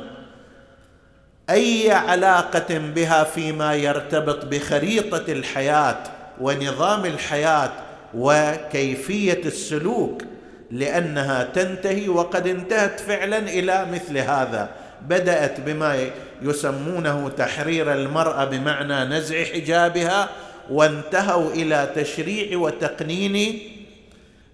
أي 1.50 1.90
علاقة 1.90 2.78
بها 2.78 3.24
فيما 3.24 3.74
يرتبط 3.74 4.44
بخريطة 4.44 5.32
الحياة 5.32 5.98
ونظام 6.40 7.04
الحياة 7.04 7.70
وكيفية 8.14 9.40
السلوك 9.44 10.22
لأنها 10.70 11.44
تنتهي 11.44 12.08
وقد 12.08 12.46
انتهت 12.46 13.00
فعلا 13.00 13.38
إلى 13.38 13.86
مثل 13.92 14.18
هذا. 14.18 14.68
بدأت 15.08 15.60
بما 15.60 16.10
يسمونه 16.42 17.28
تحرير 17.28 17.92
المرأة 17.92 18.44
بمعنى 18.44 19.04
نزع 19.04 19.44
حجابها 19.44 20.28
وانتهوا 20.70 21.52
إلى 21.52 21.92
تشريع 21.96 22.58
وتقنين 22.58 23.60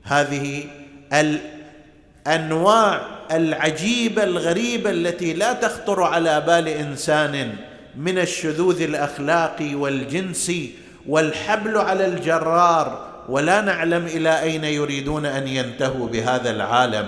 هذه 0.04 0.64
الأنواع 2.26 3.00
العجيبة 3.32 4.24
الغريبة 4.24 4.90
التي 4.90 5.32
لا 5.32 5.52
تخطر 5.52 6.02
على 6.02 6.40
بال 6.40 6.68
إنسان 6.68 7.54
من 7.96 8.18
الشذوذ 8.18 8.82
الأخلاقي 8.82 9.74
والجنسي 9.74 10.74
والحبل 11.08 11.76
على 11.78 12.06
الجرار 12.06 13.06
ولا 13.28 13.60
نعلم 13.60 14.06
إلى 14.06 14.40
أين 14.40 14.64
يريدون 14.64 15.26
أن 15.26 15.48
ينتهوا 15.48 16.08
بهذا 16.08 16.50
العالم. 16.50 17.06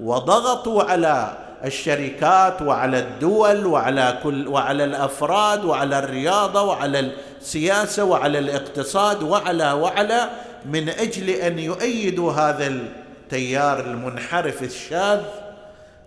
وضغطوا 0.00 0.82
على 0.82 1.38
الشركات 1.64 2.62
وعلى 2.62 2.98
الدول 2.98 3.66
وعلى 3.66 4.18
كل 4.22 4.48
وعلى 4.48 4.84
الأفراد 4.84 5.64
وعلى 5.64 5.98
الرياضة 5.98 6.62
وعلى 6.62 7.10
السياسة 7.40 8.04
وعلى 8.04 8.38
الاقتصاد 8.38 9.22
وعلى 9.22 9.72
وعلى 9.72 10.28
من 10.66 10.88
أجل 10.88 11.30
أن 11.30 11.58
يؤيدوا 11.58 12.32
هذا 12.32 12.66
التيار 12.66 13.80
المنحرف 13.80 14.62
الشاذ 14.62 15.20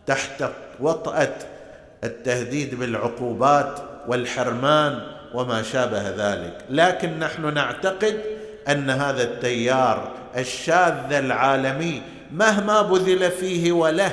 تحت 0.06 0.43
وطأة 0.80 1.36
التهديد 2.04 2.76
بالعقوبات 2.76 3.80
والحرمان 4.08 5.00
وما 5.34 5.63
شابه 5.63 6.10
ذلك. 6.10 6.58
لكن 6.69 7.19
نحن 7.19 7.54
نعتقد 7.54 8.22
أن 8.67 8.89
هذا 8.89 9.24
التيار 9.24 10.12
الشاذ 10.38 11.13
العالمي 11.13 12.02
مهما 12.34 12.82
بذل 12.82 13.32
فيه 13.32 13.72
وله 13.72 14.12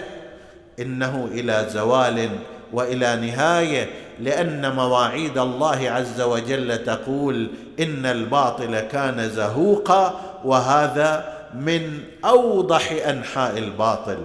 إنه 0.80 1.28
إلى 1.32 1.66
زوال 1.70 2.28
وإلى 2.72 3.16
نهاية 3.16 3.90
لأن 4.20 4.74
مواعيد 4.74 5.38
الله 5.38 5.90
عز 5.90 6.20
وجل 6.20 6.85
تقول 6.85 7.50
إن 7.80 8.06
الباطل 8.06 8.80
كان 8.80 9.28
زهوقا 9.28 10.25
وهذا 10.44 11.37
من 11.55 12.01
أوضح 12.25 12.92
أنحاء 13.09 13.59
الباطل. 13.59 14.18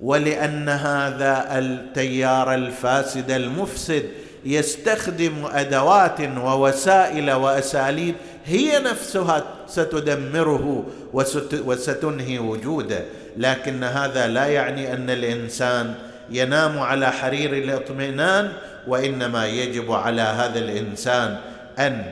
ولأن 0.00 0.68
هذا 0.68 1.58
التيار 1.58 2.54
الفاسد 2.54 3.30
المفسد 3.30 4.04
يستخدم 4.44 5.32
أدوات 5.52 6.20
ووسائل 6.20 7.30
وأساليب 7.32 8.14
هي 8.46 8.78
نفسها 8.78 9.44
ستدمره 9.66 10.84
وستنهي 11.52 12.38
وجوده. 12.38 13.04
لكن 13.36 13.84
هذا 13.84 14.26
لا 14.26 14.46
يعني 14.46 14.92
أن 14.92 15.10
الإنسان 15.10 15.94
ينام 16.30 16.78
على 16.78 17.10
حرير 17.10 17.52
الاطمئنان 17.52 18.52
وإنما 18.86 19.46
يجب 19.46 19.92
على 19.92 20.22
هذا 20.22 20.58
الإنسان 20.58 21.38
أن 21.78 22.04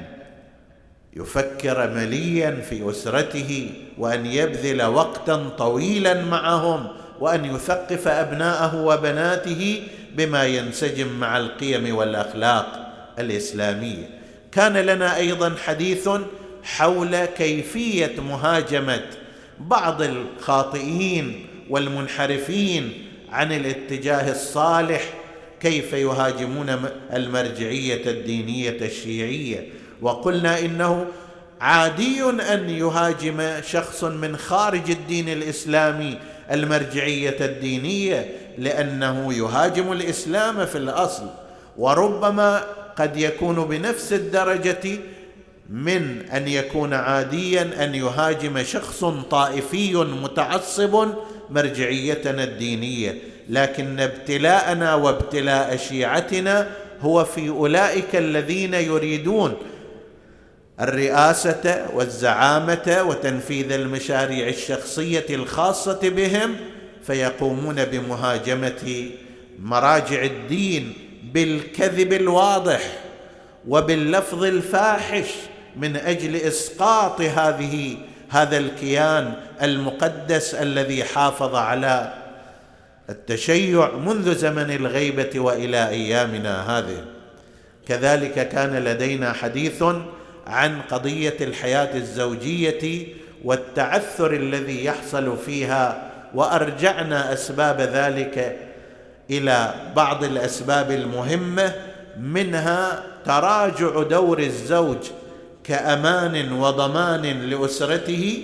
يفكر 1.18 1.90
مليا 1.90 2.50
في 2.68 2.90
أسرته 2.90 3.70
وأن 3.98 4.26
يبذل 4.26 4.82
وقتا 4.82 5.48
طويلا 5.58 6.24
معهم 6.24 6.86
وأن 7.20 7.44
يثقف 7.44 8.08
أبناءه 8.08 8.84
وبناته 8.84 9.82
بما 10.14 10.44
ينسجم 10.44 11.08
مع 11.20 11.38
القيم 11.38 11.96
والأخلاق 11.96 12.92
الإسلامية. 13.18 14.10
كان 14.52 14.72
لنا 14.72 15.16
أيضا 15.16 15.54
حديث 15.64 16.08
حول 16.62 17.24
كيفية 17.24 18.20
مهاجمة 18.20 19.04
بعض 19.60 20.02
الخاطئين 20.02 21.46
والمنحرفين 21.70 22.92
عن 23.30 23.52
الاتجاه 23.52 24.30
الصالح 24.30 25.02
كيف 25.60 25.92
يهاجمون 25.92 26.76
المرجعية 27.12 28.10
الدينية 28.10 28.78
الشيعية. 28.80 29.68
وقلنا 30.02 30.58
إنه 30.58 31.06
عادي 31.60 32.22
أن 32.30 32.70
يهاجم 32.70 33.60
شخص 33.62 34.04
من 34.04 34.36
خارج 34.36 34.90
الدين 34.90 35.28
الإسلامي 35.28 36.18
المرجعية 36.50 37.36
الدينية 37.40 38.32
لأنه 38.58 39.34
يهاجم 39.34 39.92
الإسلام 39.92 40.66
في 40.66 40.78
الأصل 40.78 41.26
وربما 41.78 42.64
قد 42.96 43.16
يكون 43.16 43.64
بنفس 43.64 44.12
الدرجة 44.12 44.98
من 45.70 46.22
أن 46.34 46.48
يكون 46.48 46.94
عاديا 46.94 47.84
أن 47.84 47.94
يهاجم 47.94 48.62
شخص 48.62 49.04
طائفي 49.30 49.94
متعصب 49.94 51.08
مرجعيتنا 51.50 52.44
الدينية. 52.44 53.18
لكن 53.48 54.00
ابتلاءنا 54.00 54.94
وابتلاء 54.94 55.76
شيعتنا 55.76 56.70
هو 57.00 57.24
في 57.24 57.48
أولئك 57.48 58.16
الذين 58.16 58.74
يريدون 58.74 59.54
الرئاسة 60.80 61.86
والزعامة 61.94 63.04
وتنفيذ 63.08 63.72
المشاريع 63.72 64.48
الشخصية 64.48 65.26
الخاصة 65.30 66.00
بهم 66.02 66.56
فيقومون 67.06 67.84
بمهاجمة 67.84 69.10
مراجع 69.62 70.22
الدين 70.22 70.92
بالكذب 71.32 72.12
الواضح 72.12 72.80
وباللفظ 73.68 74.44
الفاحش 74.44 75.28
من 75.76 75.96
أجل 75.96 76.36
إسقاط 76.36 77.20
هذه 77.20 77.96
هذا 78.28 78.58
الكيان 78.58 79.34
المقدس 79.62 80.54
الذي 80.54 81.04
حافظ 81.04 81.54
على 81.54 82.14
التشيع 83.10 83.90
منذ 83.96 84.34
زمن 84.34 84.70
الغيبة 84.70 85.40
وإلى 85.40 85.88
أيامنا 85.88 86.78
هذه. 86.78 87.04
كذلك 87.88 88.48
كان 88.48 88.84
لدينا 88.84 89.32
حديث 89.32 89.84
عن 90.48 90.80
قضية 90.90 91.36
الحياة 91.40 91.96
الزوجية 91.96 93.06
والتعثر 93.44 94.32
الذي 94.32 94.84
يحصل 94.84 95.36
فيها 95.36 96.10
وأرجعنا 96.34 97.32
أسباب 97.32 97.80
ذلك 97.80 98.56
إلى 99.30 99.74
بعض 99.96 100.24
الأسباب 100.24 100.90
المهمة 100.90 101.72
منها 102.20 103.02
تراجع 103.24 104.02
دور 104.02 104.38
الزوج 104.38 104.98
كأمان 105.64 106.52
وضمان 106.52 107.22
لأسرته 107.22 108.42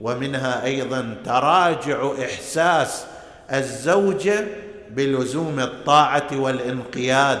ومنها 0.00 0.64
أيضا 0.64 1.14
تراجع 1.24 2.12
إحساس 2.24 3.04
الزوجه 3.52 4.44
بلزوم 4.90 5.60
الطاعة 5.60 6.28
والانقياد 6.32 7.40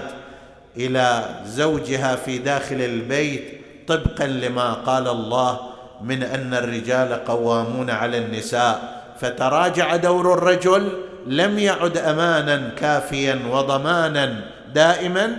إلى 0.76 1.24
زوجها 1.46 2.16
في 2.16 2.38
داخل 2.38 2.80
البيت 2.80 3.63
طبقا 3.88 4.26
لما 4.26 4.72
قال 4.72 5.08
الله 5.08 5.60
من 6.02 6.22
أن 6.22 6.54
الرجال 6.54 7.24
قوامون 7.24 7.90
على 7.90 8.18
النساء 8.18 9.02
فتراجع 9.20 9.96
دور 9.96 10.34
الرجل 10.34 10.92
لم 11.26 11.58
يعد 11.58 11.98
امانا 11.98 12.68
كافيا 12.76 13.40
وضمانا 13.50 14.44
دائما 14.74 15.36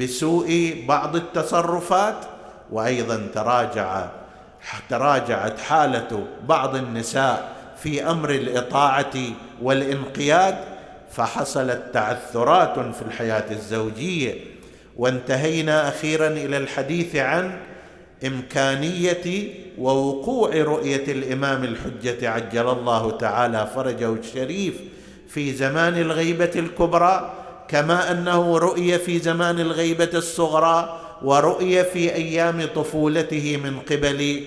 بسوء 0.00 0.84
بعض 0.88 1.16
التصرفات 1.16 2.16
وأيضا 2.70 3.28
تراجع 3.34 4.06
تراجعت 4.90 5.60
حالة 5.60 6.26
بعض 6.48 6.76
النساء 6.76 7.48
في 7.82 8.10
أمر 8.10 8.30
الإطاعة 8.30 9.14
والإنقياد 9.62 10.56
فحصلت 11.10 11.82
تعثرات 11.92 12.94
في 12.94 13.02
الحياة 13.02 13.44
الزوجية. 13.50 14.34
وانتهينا 14.96 15.88
أخيرا 15.88 16.26
إلى 16.26 16.56
الحديث 16.56 17.16
عن 17.16 17.58
إمكانية 18.24 19.54
ووقوع 19.78 20.50
رؤية 20.54 21.04
الإمام 21.08 21.64
الحجة 21.64 22.30
عجل 22.30 22.68
الله 22.68 23.10
تعالى 23.10 23.70
فرجه 23.74 24.12
الشريف 24.12 24.74
في 25.28 25.52
زمان 25.52 25.98
الغيبة 25.98 26.50
الكبرى 26.56 27.32
كما 27.68 28.10
أنه 28.10 28.58
رؤي 28.58 28.98
في 28.98 29.18
زمان 29.18 29.60
الغيبة 29.60 30.10
الصغرى 30.14 31.00
ورؤي 31.22 31.84
في 31.84 32.14
أيام 32.14 32.68
طفولته 32.74 33.60
من 33.64 33.78
قبل 33.80 34.44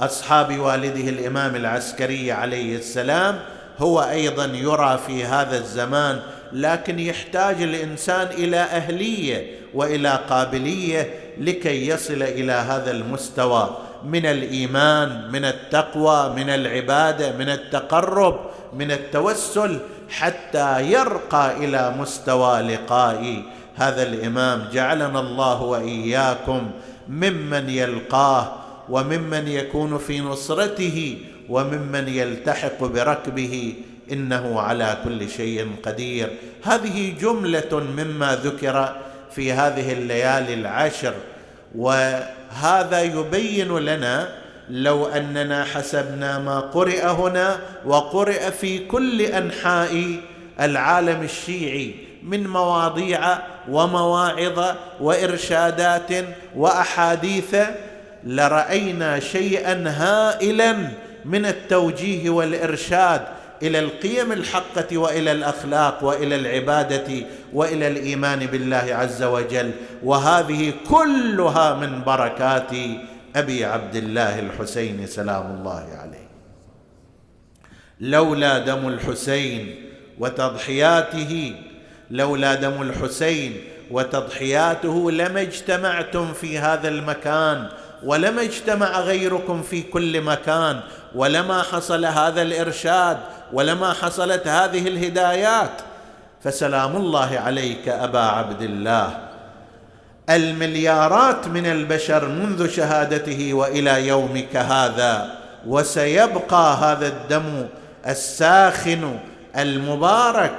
أصحاب 0.00 0.58
والده 0.58 1.08
الإمام 1.08 1.56
العسكري 1.56 2.32
عليه 2.32 2.76
السلام 2.76 3.40
هو 3.78 4.00
أيضا 4.00 4.44
يرى 4.44 5.00
في 5.06 5.24
هذا 5.24 5.58
الزمان 5.58 6.20
لكن 6.52 6.98
يحتاج 6.98 7.62
الإنسان 7.62 8.26
إلى 8.26 8.56
أهلية 8.56 9.46
وإلى 9.74 10.20
قابلية 10.30 11.10
لكي 11.38 11.88
يصل 11.88 12.22
إلى 12.22 12.52
هذا 12.52 12.90
المستوى 12.90 13.76
من 14.04 14.26
الإيمان 14.26 15.30
من 15.32 15.44
التقوى 15.44 16.34
من 16.36 16.48
العبادة 16.50 17.32
من 17.32 17.48
التقرب 17.48 18.40
من 18.74 18.90
التوسل 18.90 19.78
حتى 20.10 20.82
يرقى 20.92 21.56
إلى 21.64 21.94
مستوى 21.98 22.60
لقاء 22.60 23.42
هذا 23.74 24.02
الإمام. 24.02 24.68
جعلنا 24.72 25.20
الله 25.20 25.62
وإياكم 25.62 26.70
ممن 27.08 27.68
يلقاه 27.68 28.52
وممن 28.88 29.48
يكون 29.48 29.98
في 29.98 30.20
نصرته 30.20 31.18
وممن 31.48 32.08
يلتحق 32.08 32.84
بركبه 32.84 33.74
إنه 34.12 34.60
على 34.60 34.96
كل 35.04 35.30
شيء 35.30 35.68
قدير. 35.82 36.30
هذه 36.64 37.14
جملة 37.20 37.84
مما 37.96 38.38
ذكر 38.44 38.96
في 39.34 39.52
هذه 39.52 39.92
الليالي 39.92 40.54
العشر. 40.54 41.14
وهذا 41.74 43.02
يبين 43.02 43.78
لنا 43.78 44.28
لو 44.70 45.06
أننا 45.06 45.64
حسبنا 45.64 46.38
ما 46.38 46.60
قرئ 46.60 47.06
هنا 47.06 47.58
وقرئ 47.86 48.50
في 48.50 48.78
كل 48.78 49.20
أنحاء 49.20 50.16
العالم 50.60 51.22
الشيعي 51.22 51.94
من 52.22 52.46
مواضيع 52.46 53.38
ومواعظ 53.70 54.76
وإرشادات 55.00 56.10
وأحاديث 56.56 57.56
لرأينا 58.24 59.20
شيئا 59.20 59.84
هائلا 59.86 60.76
من 61.24 61.46
التوجيه 61.46 62.30
والإرشاد. 62.30 63.22
إلى 63.62 63.78
القيم 63.78 64.32
الحقة 64.32 64.98
وإلى 64.98 65.32
الأخلاق 65.32 66.04
وإلى 66.04 66.34
العبادة 66.36 67.26
وإلى 67.52 67.86
الإيمان 67.88 68.46
بالله 68.46 68.86
عز 68.90 69.22
وجل. 69.22 69.70
وهذه 70.04 70.72
كلها 70.90 71.74
من 71.74 72.02
بركات 72.04 72.70
أبي 73.36 73.64
عبد 73.64 73.96
الله 73.96 74.38
الحسين 74.38 75.06
سلام 75.06 75.58
الله 75.58 75.86
عليه. 75.98 76.28
لولا 78.00 78.58
دم 78.58 78.88
الحسين 78.88 79.74
وتضحياته 80.18 81.54
لولا 82.10 82.54
دم 82.54 82.82
الحسين 82.82 83.56
وتضحياته 83.90 85.10
لما 85.10 85.40
اجتمعتم 85.40 86.32
في 86.32 86.58
هذا 86.58 86.88
المكان 86.88 87.68
ولما 88.04 88.42
اجتمع 88.42 89.00
غيركم 89.00 89.62
في 89.62 89.82
كل 89.82 90.20
مكان 90.20 90.80
ولما 91.14 91.62
حصل 91.62 92.04
هذا 92.04 92.42
الإرشاد 92.42 93.18
ولما 93.52 93.92
حصلت 93.92 94.46
هذه 94.48 94.88
الهدايات 94.88 95.70
فسلام 96.44 96.96
الله 96.96 97.38
عليك 97.38 97.88
أبا 97.88 98.20
عبد 98.20 98.62
الله. 98.62 99.18
المليارات 100.30 101.48
من 101.48 101.66
البشر 101.66 102.28
منذ 102.28 102.68
شهادته 102.68 103.54
وإلى 103.54 104.06
يومك 104.06 104.56
هذا 104.56 105.34
وسيبقى 105.66 106.76
هذا 106.76 107.06
الدم 107.06 107.66
الساخن 108.06 109.18
المبارك 109.56 110.54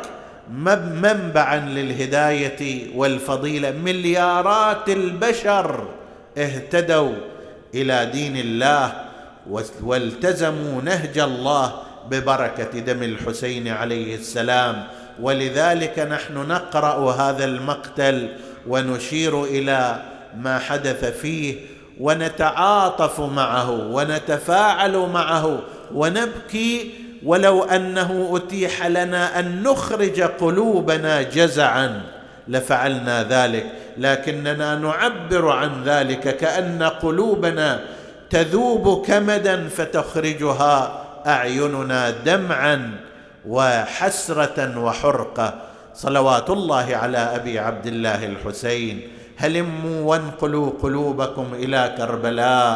منبعا 0.80 1.58
للهداية 1.58 2.88
والفضيلة. 2.98 3.72
مليارات 3.72 4.90
البشر 4.90 5.88
اهتدوا 6.38 7.14
إلى 7.74 8.06
دين 8.06 8.38
الله 8.38 9.13
والتزموا 9.84 10.82
نهج 10.82 11.20
الله 11.20 11.74
ببركة 12.10 12.80
دم 12.80 13.04
الحسين 13.04 13.68
عليه 13.68 14.16
السلام. 14.16 14.84
ولذلك 15.22 16.00
نحن 16.00 16.34
نقرأ 16.34 17.12
هذا 17.12 17.46
المقتل 17.46 18.30
ونشير 18.68 19.44
إلى 19.44 20.02
ما 20.38 20.60
حدث 20.60 21.06
فيه 21.06 21.56
ونتعاطف 22.00 23.20
معه 23.20 23.72
ونتفاعل 23.72 24.98
معه 24.98 25.60
ونبكي 25.94 26.92
ولو 27.26 27.64
أنه 27.64 28.34
أتيح 28.36 28.86
لنا 28.86 29.40
أن 29.40 29.64
نخرج 29.64 30.22
قلوبنا 30.22 31.22
جزعا. 31.22 32.02
لفعلنا 32.48 33.24
ذلك 33.24 33.66
لكننا 33.98 34.76
نعبر 34.76 35.50
عن 35.50 35.84
ذلك 35.84 36.38
كأن 36.38 36.84
قلوبنا 36.84 37.80
تذوب 38.34 39.06
كمدا 39.06 39.70
فتخرجها 39.70 40.74
أعيننا 41.28 42.10
دمعا 42.10 42.92
وحسرة 43.48 44.80
وحرقة. 44.80 45.54
صلوات 45.94 46.50
الله 46.50 46.88
على 46.96 47.18
أبي 47.18 47.60
عبد 47.60 47.86
الله 47.86 48.26
الحسين. 48.26 48.96
هلموا 49.38 50.02
وانقلوا 50.02 50.70
قلوبكم 50.82 51.48
إلى 51.54 51.94
كربلاء. 51.98 52.74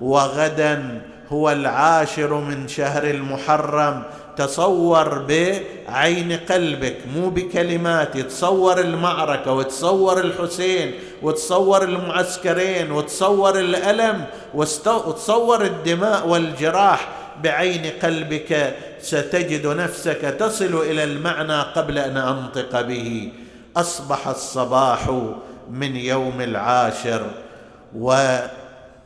وغدا 0.00 1.00
هو 1.32 1.50
العاشر 1.50 2.34
من 2.34 2.68
شهر 2.68 3.04
المحرم. 3.04 4.02
تصور 4.36 5.18
بعين 5.18 6.38
قلبك 6.50 6.96
مو 7.14 7.30
بكلمات. 7.30 8.18
تصور 8.18 8.80
المعركة 8.80 9.52
وتصور 9.52 10.20
الحسين 10.20 10.94
وتصور 11.22 11.82
المعسكرين 11.84 12.92
وتصور 12.92 13.58
الألم 13.60 14.24
وتصور 14.54 15.64
الدماء 15.64 16.28
والجراح. 16.28 17.08
بعين 17.42 17.90
قلبك 18.02 18.76
ستجد 19.00 19.66
نفسك 19.66 20.36
تصل 20.40 20.82
إلى 20.82 21.04
المعنى 21.04 21.60
قبل 21.62 21.98
أن 21.98 22.16
أنطق 22.16 22.80
به. 22.80 23.32
أصبح 23.76 24.28
الصباح 24.28 25.30
من 25.70 25.96
يوم 25.96 26.40
العاشر 26.40 27.26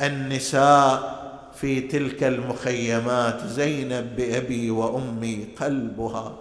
والنساء 0.01 1.20
في 1.61 1.81
تلك 1.81 2.25
المخيمات 2.25 3.46
زينب 3.46 4.16
بأبي 4.16 4.70
وأمي 4.70 5.49
قلبها. 5.61 6.37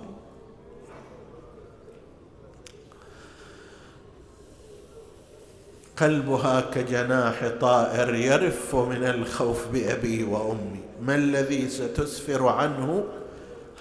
قلبها 5.97 6.61
كجناح 6.61 7.51
طائر 7.61 8.15
يرف 8.15 8.75
من 8.75 9.03
الخوف 9.03 9.67
بأبي 9.67 10.23
وأمي. 10.23 10.79
ما 11.01 11.15
الذي 11.15 11.69
ستسفر 11.69 12.47
عنه 12.47 13.03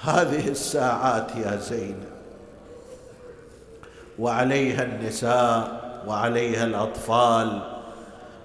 هذه 0.00 0.48
الساعات 0.48 1.36
يا 1.36 1.56
زينب؟ 1.56 2.04
وعليها 4.18 4.82
النساء 4.82 5.78
وعليها 6.06 6.64
الأطفال 6.64 7.62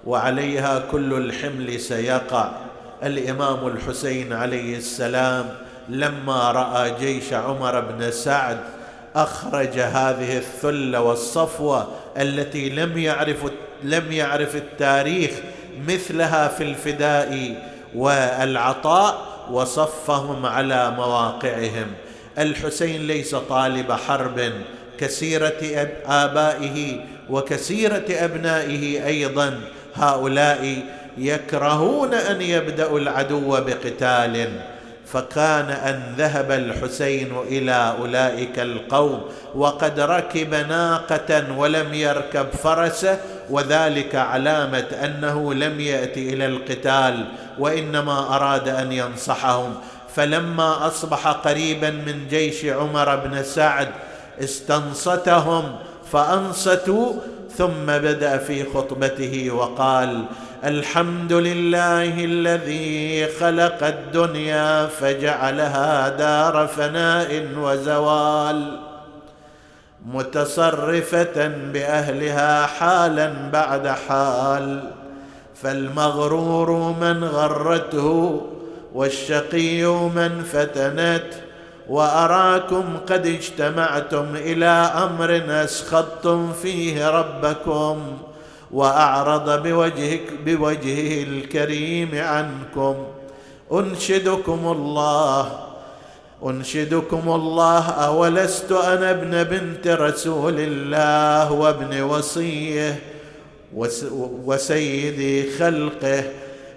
وعليها 0.06 0.78
كل 0.78 1.12
الحمل 1.14 1.80
سيقع. 1.80 2.63
الإمام 3.04 3.66
الحسين 3.66 4.32
عليه 4.32 4.76
السلام 4.76 5.48
لما 5.88 6.52
رأى 6.52 6.94
جيش 7.00 7.32
عمر 7.32 7.80
بن 7.80 8.10
سعد 8.10 8.58
أخرج 9.16 9.78
هذه 9.78 10.36
الثلة 10.36 11.00
والصفوة 11.00 11.88
التي 12.16 12.68
لم 12.68 12.98
يعرف 12.98 13.36
لم 13.82 14.12
يعرف 14.12 14.56
التاريخ 14.56 15.30
مثلها 15.88 16.48
في 16.48 16.62
الفداء 16.64 17.62
والعطاء 17.94 19.26
وصفهم 19.50 20.46
على 20.46 20.90
مواقعهم. 20.90 21.86
الحسين 22.38 23.06
ليس 23.06 23.34
طالب 23.34 23.92
حرب 23.92 24.52
كسيره 24.98 25.88
آبائه 26.06 27.00
وكسيره 27.30 28.04
أبنائه 28.10 29.06
أيضا. 29.06 29.60
هؤلاء 29.94 30.82
يكرهون 31.18 32.14
أن 32.14 32.42
يبدأوا 32.42 32.98
العدو 32.98 33.50
بقتال 33.50 34.48
فكان 35.06 35.70
أن 35.70 36.14
ذهب 36.18 36.50
الحسين 36.50 37.36
إلى 37.48 37.94
أولئك 38.00 38.58
القوم 38.58 39.22
وقد 39.54 40.00
ركب 40.00 40.54
ناقة 40.54 41.58
ولم 41.58 41.94
يركب 41.94 42.46
فرسة 42.62 43.18
وذلك 43.50 44.14
علامة 44.14 44.86
أنه 45.04 45.54
لم 45.54 45.80
يأتي 45.80 46.32
إلى 46.32 46.46
القتال 46.46 47.24
وإنما 47.58 48.36
أراد 48.36 48.68
أن 48.68 48.92
ينصحهم. 48.92 49.74
فلما 50.14 50.86
أصبح 50.86 51.28
قريبا 51.28 51.90
من 51.90 52.28
جيش 52.30 52.64
عمر 52.64 53.16
بن 53.16 53.42
سعد 53.42 53.88
استنصتهم 54.42 55.76
فأنصتوا 56.12 57.12
ثم 57.56 57.86
بدأ 57.86 58.38
في 58.38 58.64
خطبته 58.64 59.50
وقال 59.50 60.24
الحمد 60.64 61.32
لله 61.32 62.24
الذي 62.24 63.26
خلق 63.40 63.86
الدنيا 63.86 64.86
فجعلها 64.86 66.08
دار 66.08 66.66
فناء 66.66 67.46
وزوال 67.58 68.80
متصرفة 70.06 71.48
بأهلها 71.48 72.66
حالا 72.66 73.32
بعد 73.52 73.88
حال 73.88 74.90
فالمغرور 75.62 76.70
من 77.00 77.24
غرته 77.24 78.42
والشقي 78.94 79.84
من 80.16 80.42
فتنت 80.52 81.34
وأراكم 81.88 82.84
قد 83.06 83.26
اجتمعتم 83.26 84.26
إلى 84.34 84.90
أمر 84.96 85.42
أسخطتم 85.48 86.52
فيه 86.52 87.10
ربكم 87.10 88.18
وأعرض 88.74 89.62
بوجهك 89.62 90.22
بوجهه 90.46 91.22
الكريم 91.22 92.10
عنكم. 92.14 92.94
أنشدكم 93.72 94.60
الله. 94.66 95.52
أنشدكم 96.46 97.22
الله. 97.26 97.90
أولست 97.90 98.72
أنا 98.72 99.10
ابن 99.10 99.42
بنت 99.42 99.88
رسول 99.88 100.54
الله 100.58 101.52
وابن 101.52 102.02
وصيه 102.02 102.98
وسيدي 104.44 105.50
خلقه. 105.50 106.24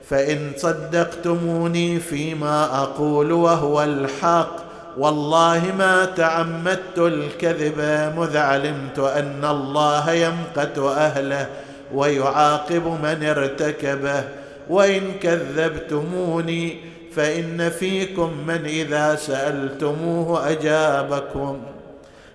فإن 0.09 0.51
صدقتموني 0.57 1.99
فيما 1.99 2.81
أقول 2.83 3.31
وهو 3.31 3.83
الحق. 3.83 4.55
والله 4.97 5.73
ما 5.77 6.05
تعمدت 6.05 6.97
الكذب 6.97 7.79
مذ 8.17 8.37
علمت 8.37 8.99
أن 8.99 9.45
الله 9.45 10.11
يمقت 10.11 10.77
أهله. 10.77 11.47
ويعاقب 11.93 12.85
من 13.03 13.23
ارتكبه 13.23 14.23
وإن 14.69 15.11
كذبتموني 15.21 16.77
فإن 17.15 17.69
فيكم 17.69 18.33
من 18.47 18.65
إذا 18.65 19.15
سألتموه 19.15 20.51
أجابكم. 20.51 21.61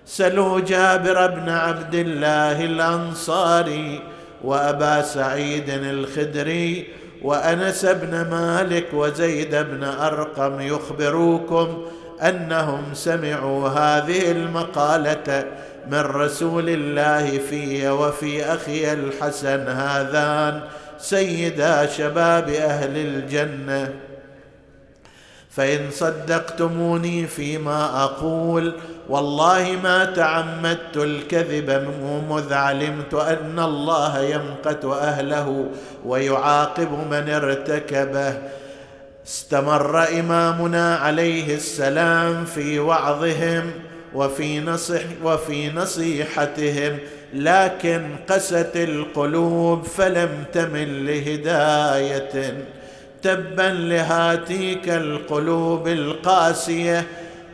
سلوا 0.05 0.59
جابر 0.59 1.27
بن 1.27 1.49
عبد 1.49 1.95
الله 1.95 2.65
الأنصاري 2.65 4.01
وأبا 4.43 5.01
سعيد 5.01 5.69
الخدري 5.69 6.87
وأنس 7.21 7.85
بن 7.85 8.21
مالك 8.31 8.87
وزيد 8.93 9.55
بن 9.55 9.83
أرقم 9.83 10.61
يخبروكم 10.61 11.85
أنهم 12.21 12.83
سمعوا 12.93 13.67
هذه 13.67 14.31
المقالة 14.31 15.45
من 15.91 15.99
رسول 15.99 16.69
الله 16.69 17.37
في 17.37 17.89
وفي 17.89 18.45
أخي 18.45 18.93
الحسن 18.93 19.67
هذان 19.67 20.61
سيدا 20.97 21.85
شباب 21.85 22.49
أهل 22.49 22.97
الجنة. 22.97 23.93
فإن 25.49 25.91
صدقتموني 25.91 27.27
فيما 27.27 28.03
أقول 28.03 28.73
والله 29.09 29.77
ما 29.83 30.05
تعمدت 30.05 30.97
الكذب 30.97 31.87
مذ 32.29 32.53
علمت 32.53 33.13
أن 33.13 33.59
الله 33.59 34.19
يمقت 34.19 34.85
أهله 34.85 35.65
ويعاقب 36.05 36.91
من 37.11 37.29
ارتكبه. 37.29 38.37
استمر 39.27 40.19
إمامنا 40.19 40.95
عليه 40.95 41.55
السلام 41.55 42.45
في 42.45 42.79
وعظهم 42.79 43.71
وفي 44.13 44.59
نصح 44.59 45.01
وفي 45.23 45.71
نصيحتهم 45.71 46.97
لكن 47.33 48.15
قست 48.29 48.71
القلوب 48.75 49.83
فلم 49.83 50.43
تمل 50.53 51.05
لهداية. 51.05 52.53
تبا 53.21 53.73
لهاتيك 53.73 54.89
القلوب 54.89 55.87
القاسية. 55.87 57.07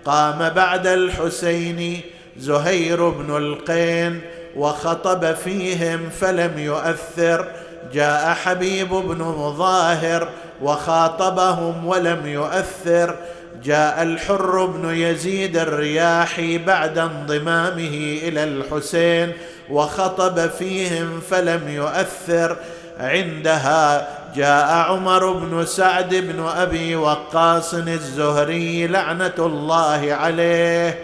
قام 0.05 0.49
بعد 0.49 0.87
الحسين 0.87 2.01
زهير 2.37 3.09
بن 3.09 3.37
القين 3.37 4.21
وخطب 4.55 5.35
فيهم 5.35 6.09
فلم 6.09 6.59
يؤثر. 6.59 7.47
جاء 7.93 8.33
حبيب 8.33 8.89
بن 8.89 9.53
ظاهر 9.57 10.29
وخاطبهم 10.61 11.87
ولم 11.87 12.27
يؤثر. 12.27 13.15
جاء 13.63 14.03
الحر 14.03 14.65
بن 14.65 14.89
يزيد 14.89 15.57
الرياحي 15.57 16.57
بعد 16.57 16.97
انضمامه 16.97 18.19
إلى 18.23 18.43
الحسين 18.43 19.33
وخطب 19.69 20.49
فيهم 20.49 21.21
فلم 21.29 21.69
يؤثر. 21.69 22.57
عندها 22.99 24.07
جاء 24.35 24.65
عمر 24.65 25.31
بن 25.31 25.65
سعد 25.65 26.15
بن 26.15 26.45
أبي 26.45 26.95
وقاص 26.95 27.73
الزهري 27.73 28.87
لعنة 28.87 29.33
الله 29.39 30.13
عليه 30.13 30.99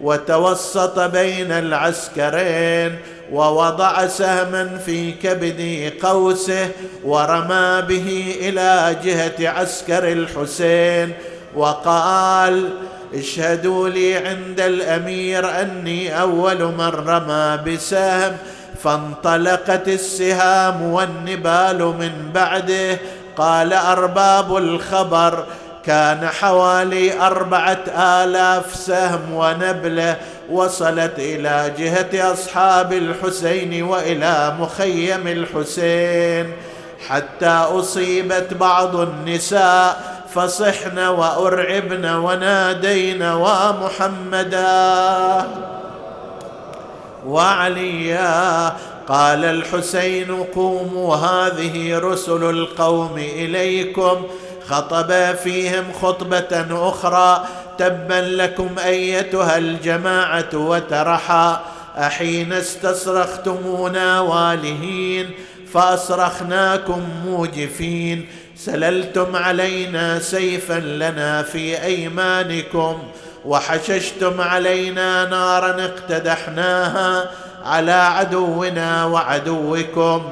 وتوسط 0.00 0.98
بين 0.98 1.52
العسكرين 1.52 2.98
ووضع 3.32 4.06
سهما 4.06 4.78
في 4.86 5.12
كبد 5.12 5.92
قوسه 6.02 6.68
ورمى 7.04 7.82
به 7.88 8.36
إلى 8.40 8.96
جهة 9.04 9.48
عسكر 9.48 10.12
الحسين. 10.12 11.12
وقال 11.58 12.70
اشهدوا 13.14 13.88
لي 13.88 14.16
عند 14.16 14.60
الأمير 14.60 15.60
أني 15.60 16.20
أول 16.20 16.62
من 16.62 16.88
رمى 16.88 17.58
بسهم 17.66 18.36
فانطلقت 18.82 19.88
السهام 19.88 20.82
والنبال 20.82 21.84
من 21.84 22.30
بعده. 22.34 22.98
قال 23.36 23.72
أرباب 23.72 24.56
الخبر 24.56 25.44
كان 25.84 26.26
حوالي 26.28 27.20
أربعة 27.20 27.84
آلاف 27.98 28.74
سهم 28.74 29.32
ونبلة 29.32 30.16
وصلت 30.50 31.12
إلى 31.18 31.72
جهة 31.78 32.32
أصحاب 32.32 32.92
الحسين 32.92 33.82
وإلى 33.82 34.54
مخيم 34.60 35.28
الحسين 35.28 36.52
حتى 37.08 37.46
أصيبت 37.48 38.54
بعض 38.54 38.96
النساء 38.96 40.17
فصحن 40.34 40.98
وارعبن 40.98 42.04
ونادين 42.04 43.22
ومحمدا. 43.22 44.68
وعليا 47.26 48.72
قال 49.08 49.44
الحسين 49.44 50.44
قوموا 50.54 51.16
هذه 51.16 51.98
رسل 51.98 52.50
القوم 52.50 53.16
إليكم. 53.16 54.26
خطب 54.68 55.34
فيهم 55.34 55.84
خطبة 56.02 56.66
أخرى 56.70 57.44
تبا 57.78 58.14
لكم 58.14 58.68
أيتها 58.84 59.58
الجماعة 59.58 60.54
وترحا. 60.54 61.60
أحين 61.98 62.52
استصرختمونا 62.52 64.20
والهين 64.20 65.30
فأصرخناكم 65.72 67.08
موجفين. 67.26 68.28
سللتم 68.58 69.36
علينا 69.36 70.18
سيفا 70.18 70.74
لنا 70.74 71.42
في 71.42 71.82
أيمانكم 71.82 73.02
وحششتم 73.44 74.40
علينا 74.40 75.24
نارا 75.24 75.84
اقتدحناها 75.84 77.30
على 77.64 77.92
عدونا 77.92 79.04
وعدوكم. 79.04 80.22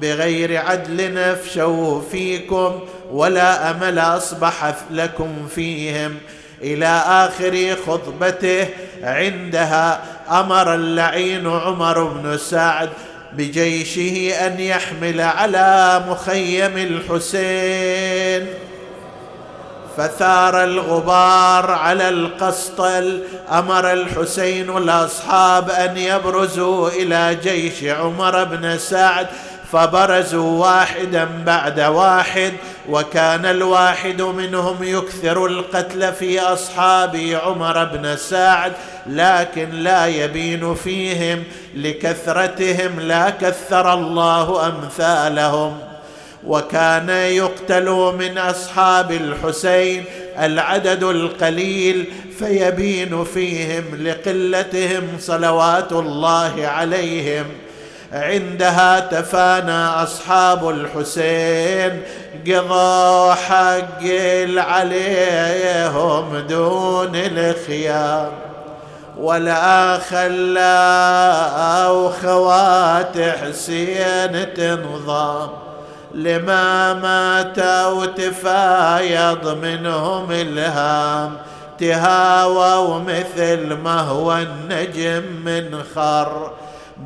بغير 0.00 0.56
عدل 0.56 1.14
نفشوا 1.14 2.02
فيكم 2.10 2.80
ولا 3.10 3.70
أمل 3.70 3.98
أصبح 3.98 4.74
لكم 4.90 5.46
فيهم. 5.54 6.16
إلى 6.62 7.02
آخر 7.06 7.76
خطبته 7.86 8.68
عندها 9.02 10.00
أمر 10.30 10.74
اللعين 10.74 11.46
عمر 11.46 12.04
بن 12.04 12.38
سعد 12.38 12.88
بجيشه 13.32 14.46
أن 14.46 14.60
يحمل 14.60 15.20
على 15.20 16.02
مخيم 16.08 16.76
الحسين. 16.76 18.46
فثار 19.96 20.64
الغبار 20.64 21.70
على 21.70 22.08
القسطل 22.08 23.22
أمر 23.52 23.92
الحسين 23.92 24.76
الاصحاب 24.76 25.70
أن 25.70 25.96
يبرزوا 25.96 26.88
إلى 26.88 27.38
جيش 27.42 27.84
عمر 27.84 28.44
بن 28.44 28.78
سعد. 28.78 29.26
فبرزوا 29.72 30.66
واحدا 30.66 31.28
بعد 31.46 31.80
واحد 31.80 32.52
وكان 32.88 33.46
الواحد 33.46 34.22
منهم 34.22 34.76
يكثر 34.82 35.46
القتل 35.46 36.12
في 36.12 36.40
أصحاب 36.40 37.16
عمر 37.16 37.84
بن 37.84 38.16
سعد 38.16 38.72
لكن 39.06 39.70
لا 39.70 40.06
يبين 40.06 40.74
فيهم 40.74 41.44
لكثرتهم 41.74 43.00
لا 43.00 43.30
كثر 43.30 43.94
الله 43.94 44.66
أمثالهم. 44.66 45.78
وكان 46.46 47.08
يقتل 47.10 48.14
من 48.18 48.38
أصحاب 48.38 49.12
الحسين 49.12 50.04
العدد 50.38 51.02
القليل 51.02 52.04
فيبين 52.38 53.24
فيهم 53.24 53.84
لقلتهم 53.94 55.02
صلوات 55.20 55.92
الله 55.92 56.66
عليهم. 56.66 57.44
عندها 58.12 59.00
تفانى 59.00 59.86
أصحاب 59.86 60.68
الحسين 60.68 62.02
قضوا 62.46 63.34
حق 63.34 64.02
عليهم 64.56 66.38
دون 66.48 67.16
الخيام 67.16 68.28
ولا 69.18 69.98
خلاه 69.98 71.56
خوات 72.10 73.18
حسين 73.18 74.54
تنظام. 74.54 75.48
لما 76.14 76.94
ماتوا 76.94 78.06
تفايض 78.06 79.48
منهم 79.62 80.30
الهام. 80.30 81.36
تهاووا 81.78 82.98
مثل 82.98 83.72
ما 83.72 84.00
هو 84.00 84.32
النجم 84.32 85.22
من 85.44 85.82
خر. 85.94 86.50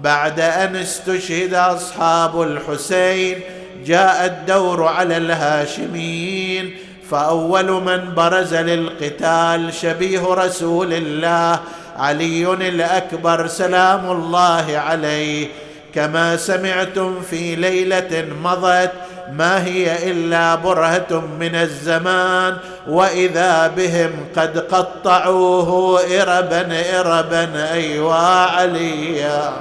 بعد 0.03 0.41
أن 0.41 0.77
استشهد 0.77 1.55
أصحاب 1.55 2.43
الحسين 2.43 3.41
جاء 3.87 4.27
الدور 4.27 4.85
على 4.85 5.17
الهاشميين 5.17 6.77
فأول 7.11 7.71
من 7.71 8.15
برز 8.15 8.55
للقتال 8.55 9.75
شبيه 9.75 10.35
رسول 10.35 10.93
الله 10.93 11.61
علي 11.97 12.53
الأكبر 12.53 13.47
سلام 13.47 14.11
الله 14.11 14.79
عليه. 14.79 15.49
كما 15.95 16.37
سمعتم 16.37 17.21
في 17.31 17.57
ليلة 17.57 18.25
مضت 18.45 18.91
ما 19.33 19.65
هي 19.65 20.11
إلا 20.11 20.55
برهة 20.55 21.23
من 21.41 21.55
الزمان 21.55 22.57
وإذا 22.89 23.67
بهم 23.77 24.11
قد 24.37 24.59
قطعوه 24.59 26.01
إربا 26.21 26.69
إربا 27.01 27.73
أيوا 27.73 28.15
عليا. 28.15 29.53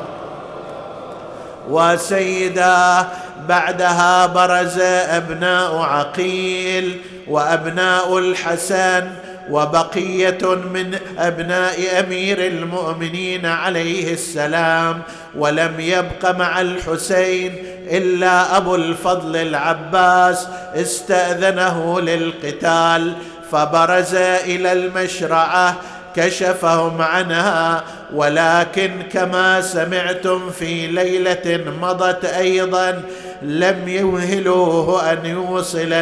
وسيدا 1.70 3.08
بعدها 3.48 4.26
برز 4.26 4.80
أبناء 5.10 5.78
عقيل 5.78 6.98
وأبناء 7.28 8.18
الحسن 8.18 9.08
وبقية 9.50 10.56
من 10.74 10.98
أبناء 11.20 12.00
أمير 12.00 12.48
المؤمنين 12.48 13.46
عليه 13.46 14.14
السلام. 14.14 15.02
ولم 15.36 15.80
يبق 15.80 16.32
مع 16.32 16.62
الحسين 16.62 17.56
إلا 17.92 18.58
أبو 18.58 18.76
الفضل 18.76 19.36
العباس 19.36 20.48
استأذنه 20.76 22.00
للقتال. 22.00 23.14
فبرز 23.52 24.16
إلى 24.16 24.72
المشرعة 24.72 25.76
كشفهم 26.20 27.02
عنها 27.02 27.84
ولكن 28.14 28.92
كما 29.14 29.62
سمعتم 29.62 30.50
في 30.50 30.88
ليلة 30.88 31.64
مضت 31.82 32.26
أيضا 32.26 33.02
لم 33.42 33.88
يوهلوه 33.88 35.12
أن 35.12 35.26
يوصل 35.26 35.94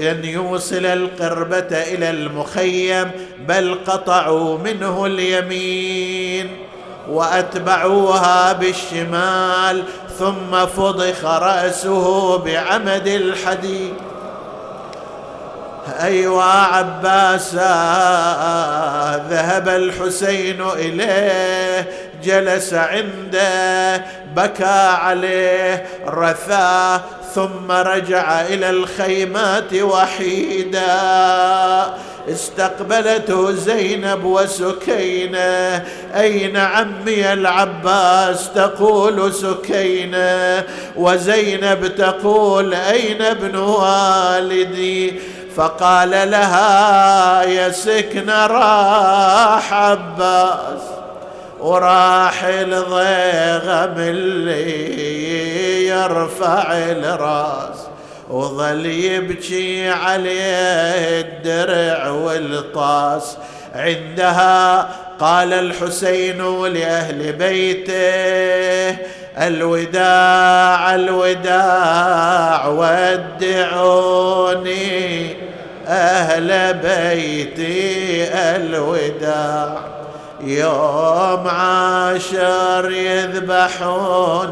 أن 0.00 0.24
يوصل 0.24 0.86
القربة 0.86 1.68
إلى 1.70 2.10
المخيم 2.10 3.10
بل 3.48 3.78
قطعوا 3.86 4.58
منه 4.58 5.06
اليمين 5.06 6.48
وأتبعوها 7.10 8.52
بالشمال 8.52 9.82
ثم 10.18 10.66
فضخ 10.66 11.24
رأسه 11.24 12.38
بعمد 12.38 13.06
الحديد. 13.06 13.94
أيوا 16.02 16.42
عباسا 16.42 17.58
ذهب 19.30 19.68
الحسين 19.68 20.60
إليه 20.60 21.88
جلس 22.24 22.74
عنده 22.74 23.96
بكى 24.36 24.64
عليه 25.00 25.84
رثاه 26.06 27.00
ثم 27.34 27.70
رجع 27.70 28.40
إلى 28.40 28.70
الخيمات 28.70 29.74
وحيدا. 29.74 30.88
استقبلته 32.28 33.52
زينب 33.52 34.24
وسكينة. 34.24 35.84
أين 36.16 36.56
عمي 36.56 37.32
العباس؟ 37.32 38.50
تقول 38.54 39.34
سكينة. 39.34 40.64
وزينب 40.96 41.94
تقول 41.96 42.74
أين 42.74 43.22
ابن 43.22 43.56
والدي؟ 43.56 45.20
فقال 45.56 46.10
لها 46.10 47.42
يا 47.42 47.70
سكن 47.70 48.30
راح 48.30 49.72
عباس 49.72 50.80
وراح 51.60 52.44
الضيغم 52.44 53.94
اللي 53.98 55.88
يرفع 55.88 56.72
الراس 56.72 57.78
وظل 58.30 58.86
يبكي 58.86 59.88
عليه 59.88 61.20
الدرع 61.20 62.10
والطاس 62.10 63.36
عندها 63.74 64.88
قال 65.20 65.52
الحسين 65.52 66.66
لأهل 66.66 67.32
بيته 67.32 68.96
الوداع 69.40 70.94
الوداع 70.94 72.66
ودعوني 73.88 74.68
أهل 75.86 76.74
بيتي 76.74 78.24
الوداع. 78.34 79.78
يوم 80.40 81.48
عاشر 81.48 82.90
يذبحوني 82.90 84.46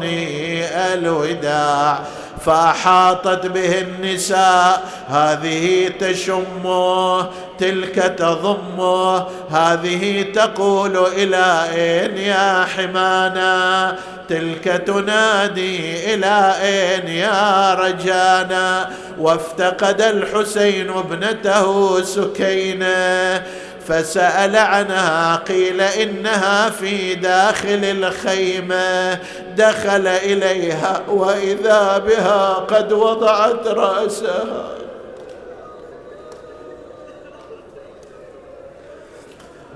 الوداع. 0.93 1.99
فاحاطت 2.45 3.45
به 3.45 3.81
النساء 3.81 4.83
هذه 5.09 5.89
تشمه 5.99 7.21
تلك 7.59 7.95
تضمه. 7.95 9.25
هذه 9.51 10.25
تقول 10.35 10.97
إلى 10.97 11.63
أين 11.73 12.17
يا 12.17 12.65
حمانا 12.75 13.95
تلك 14.29 14.63
تنادي 14.87 16.13
إلى 16.13 16.53
أين 16.61 17.07
يا 17.07 17.73
رجانا؟ 17.73 18.89
وافتقد 19.19 20.01
الحسين 20.01 20.89
ابنته 20.89 22.01
سكينة 22.03 23.43
فسأل 23.87 24.55
عنها 24.55 25.35
قيل 25.35 25.81
إنها 25.81 26.69
في 26.69 27.15
داخل 27.15 27.79
الخيمة. 27.83 29.19
دخل 29.55 30.07
إليها 30.07 31.01
وإذا 31.07 31.97
بها 31.97 32.53
قد 32.53 32.93
وضعت 32.93 33.67
رأسها. 33.67 34.77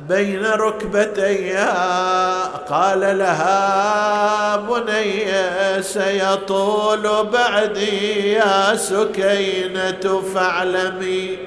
بين 0.10 0.46
ركبتيها 0.46 1.72
قال 2.70 3.00
لها 3.00 4.31
سيطول 5.82 7.26
بعدي 7.34 8.32
يا 8.32 8.76
سكينة 8.76 10.22
فاعلمي 10.36 11.38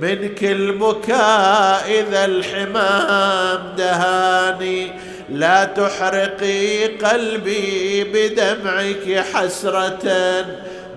منك 0.00 0.44
البكاء 0.44 1.84
إذا 1.88 2.24
الحمام 2.24 3.76
دهاني. 3.76 4.92
لا 5.30 5.64
تحرقي 5.64 6.86
قلبي 6.86 8.04
بدمعك 8.04 9.24
حسرة. 9.34 10.06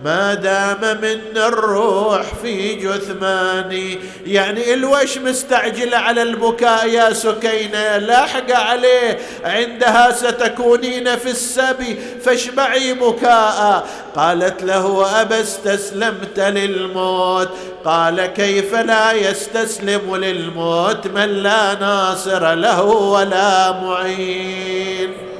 ما 0.03 0.33
دام 0.33 1.01
من 1.01 1.37
الروح 1.37 2.21
في 2.41 2.75
جثماني. 2.75 3.99
يعني 4.25 4.73
الوش 4.73 5.17
مستعجلة 5.17 5.97
على 5.97 6.21
البكاء 6.21 6.87
يا 6.87 7.13
سكينة 7.13 7.97
لاحق 7.97 8.51
عليه. 8.51 9.19
عندها 9.43 10.11
ستكونين 10.11 11.15
في 11.15 11.29
السبي 11.29 11.99
فاشبعي 12.25 12.93
بكاء. 12.93 13.87
قالت 14.15 14.63
له 14.63 15.21
أبا 15.21 15.41
استسلمت 15.41 16.39
للموت. 16.39 17.49
قال 17.85 18.25
كيف 18.25 18.75
لا 18.75 19.11
يستسلم 19.11 20.15
للموت؟ 20.15 21.07
من 21.07 21.29
لا 21.29 21.73
ناصر 21.73 22.53
له 22.53 22.83
ولا 22.83 23.71
معين. 23.71 25.32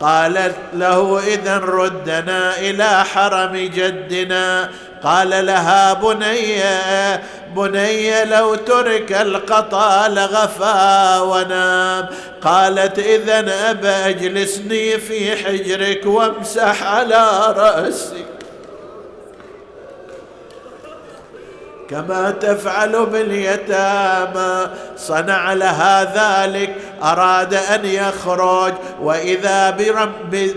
قالت 0.00 0.56
له 0.74 1.18
اذا 1.26 1.58
ردنا 1.58 2.58
إلى 2.58 3.04
حرم 3.04 3.56
جدنا. 3.56 4.70
قال 5.02 5.46
لها 5.46 5.92
بني 5.92 6.62
بني 7.56 8.24
لو 8.24 8.54
ترك 8.54 9.12
القطا 9.12 10.08
لغفى 10.08 11.20
ونام. 11.22 12.06
قالت 12.42 12.98
اذا 12.98 13.70
ابا 13.70 14.08
أجلسني 14.08 14.98
في 14.98 15.36
حجرك 15.36 16.06
وامسح 16.06 16.82
على 16.82 17.54
راسي 17.56 18.24
كما 21.90 22.30
تفعل 22.30 23.06
باليتامى. 23.06 24.70
صنع 24.96 25.52
لها 25.52 26.04
ذلك 26.04 26.74
أراد 27.02 27.54
أن 27.54 27.84
يخرج 27.84 28.72
وإذا 29.02 29.70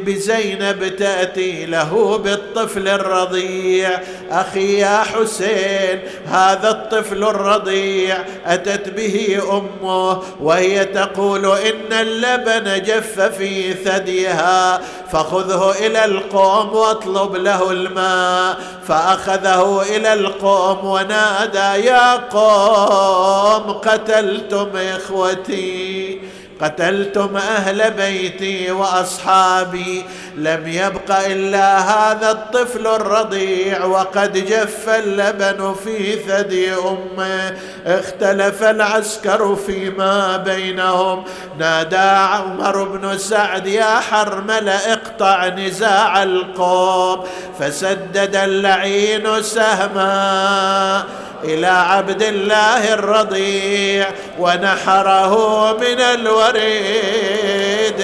بزينب 0.06 0.96
تأتي 0.96 1.66
له 1.66 2.18
بالطفل 2.18 2.88
الرضيع. 2.88 3.90
أخي 4.32 4.80
يا 4.80 4.98
حسين 4.98 6.00
هذا 6.28 6.70
الطفل 6.70 7.24
الرضيع 7.24 8.18
أتت 8.46 8.90
به 8.90 9.40
أمه 9.52 10.22
وهي 10.42 10.86
تقول 10.86 11.46
إن 11.46 11.94
اللبن 11.94 12.84
جف 12.84 13.22
في 13.22 13.74
ثديها. 13.74 14.82
فخذه 15.12 15.72
إلى 15.72 16.06
القوم 16.06 16.76
واطلب 16.76 17.36
له 17.36 17.72
الماء. 17.72 18.58
فأخذه 18.88 19.82
إلى 19.82 20.14
القوم 20.14 20.86
ونادى 20.86 21.88
يا 21.88 22.16
قوم 22.16 23.72
قتلتم 23.72 24.70
إخوتي. 24.76 26.22
قتلتم 26.62 27.38
أهل 27.38 27.92
بيتي 27.92 28.72
وأصحابي 28.72 30.06
لم 30.36 30.68
يبق 30.68 31.20
إلا 31.26 31.80
هذا 31.80 32.32
الطفل 32.32 32.88
الرضيع 32.88 33.86
وقد 33.86 34.46
جف 34.46 34.90
اللبن 34.90 35.76
في 35.84 36.16
ثدي 36.16 36.74
أمه. 36.74 37.58
اختلف 37.86 38.64
العسكر 38.64 39.56
فيما 39.56 40.38
بينهم. 40.38 41.24
نادى 41.60 41.98
عمر 41.98 42.84
بن 42.84 43.18
سعد 43.18 43.68
يا 43.68 44.00
حرمل 44.00 44.70
اقطع 44.70 45.48
نزاع 45.48 46.24
القوم. 46.24 47.24
فسدد 47.60 48.36
اللعين 48.36 49.44
سهما. 49.44 51.04
إلى 51.44 51.68
عبد 51.68 52.24
الله 52.24 52.94
الرضيع 52.94 54.08
ونحره 54.40 55.74
من 55.74 56.00
الوريد 56.00 56.58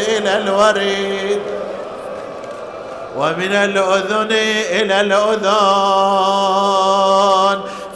إلى 0.08 0.38
الوريد 0.38 1.40
ومن 3.18 3.54
الأذن 3.54 4.32
إلى 4.72 5.02
الاذن 5.02 5.54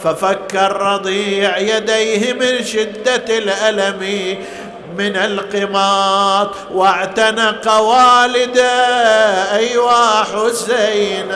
ففك 0.04 0.56
الرضيع 0.56 1.58
يديه 1.58 2.32
من 2.32 2.64
شدة 2.64 3.38
الألم 3.38 4.36
من 4.98 5.16
القماط 5.16 6.50
واعتنق 6.72 7.72
والده 7.80 9.56
أيوا 9.56 10.22
حسين. 10.22 11.32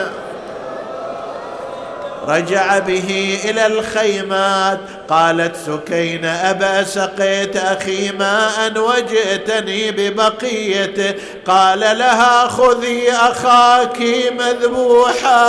رجع 2.27 2.79
به 2.79 3.39
إلى 3.45 3.65
الخيمات. 3.65 4.79
قالت 5.09 5.55
سكين 5.55 6.25
أبا 6.25 6.83
سقيت 6.83 7.57
أخي 7.57 8.11
ماء 8.11 8.73
وجئتني 8.77 9.91
ببقيته 9.91 11.13
قال 11.47 11.79
لها 11.79 12.47
خذي 12.47 13.11
أخاك 13.11 14.01
مذبوحا. 14.39 15.43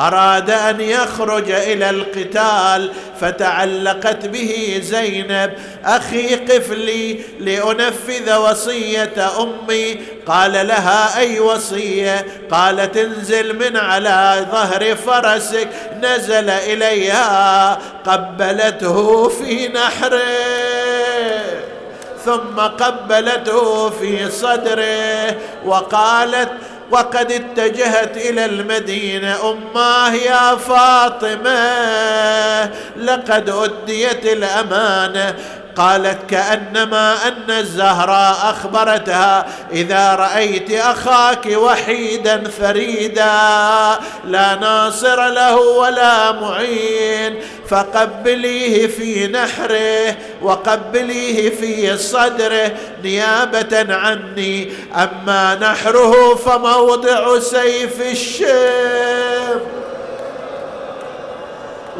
أراد 0.00 0.50
أن 0.50 0.80
يخرج 0.80 1.50
إلى 1.50 1.90
القتال 1.90 2.92
فتعلقت 3.20 4.26
به 4.26 4.80
زينب. 4.82 5.52
أخي 5.84 6.34
قف 6.34 6.70
لي 6.70 7.20
لأنفذ 7.40 8.36
وصية 8.36 9.30
أمي. 9.40 10.00
قال 10.26 10.52
لها 10.52 11.18
أي 11.18 11.40
وصية؟ 11.40 12.26
قالت 12.50 12.96
انزل 12.96 13.56
من 13.56 13.76
على 13.76 14.46
ظهر 14.52 14.96
فرسك. 14.96 15.68
نزل 16.02 16.50
إليها 16.50 17.78
قبلته 18.06 19.28
في 19.28 19.68
نحره. 19.68 20.20
ثم 22.24 22.60
قبلته 22.60 23.90
في 23.90 24.30
صدره. 24.30 25.36
وقالت 25.64 26.50
وقد 26.90 27.32
اتجهت 27.32 28.16
إلى 28.16 28.44
المدينة. 28.44 29.50
اماه 29.50 30.14
يا 30.14 30.56
فاطمة 30.56 31.60
لقد 32.96 33.50
أديت 33.50 34.26
الأمانة. 34.26 35.34
قالت 35.76 36.18
كأنما 36.30 37.28
أن 37.28 37.50
الزهراء 37.50 38.36
أخبرتها 38.50 39.46
إذا 39.72 40.14
رأيت 40.14 40.72
أخاك 40.72 41.46
وحيدا 41.46 42.48
فريدا 42.48 43.32
لا 44.24 44.54
ناصر 44.54 45.28
له 45.28 45.56
ولا 45.56 46.32
معين 46.32 47.34
فقبليه 47.68 48.86
في 48.86 49.26
نحره 49.26 50.16
وقبليه 50.42 51.50
في 51.50 51.96
صدره 51.96 52.72
نيابة 53.04 53.94
عني 53.94 54.72
أما 54.94 55.54
نحره 55.54 56.34
فموضع 56.34 57.38
سيف 57.38 58.00
الشيم 58.00 59.79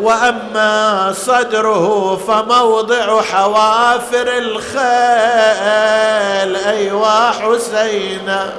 وأما 0.01 1.13
صدره 1.13 2.17
فموضع 2.17 3.23
حوافر 3.23 4.39
الخيل. 4.39 4.81
أيوا 6.57 7.31
حسينا. 7.31 8.53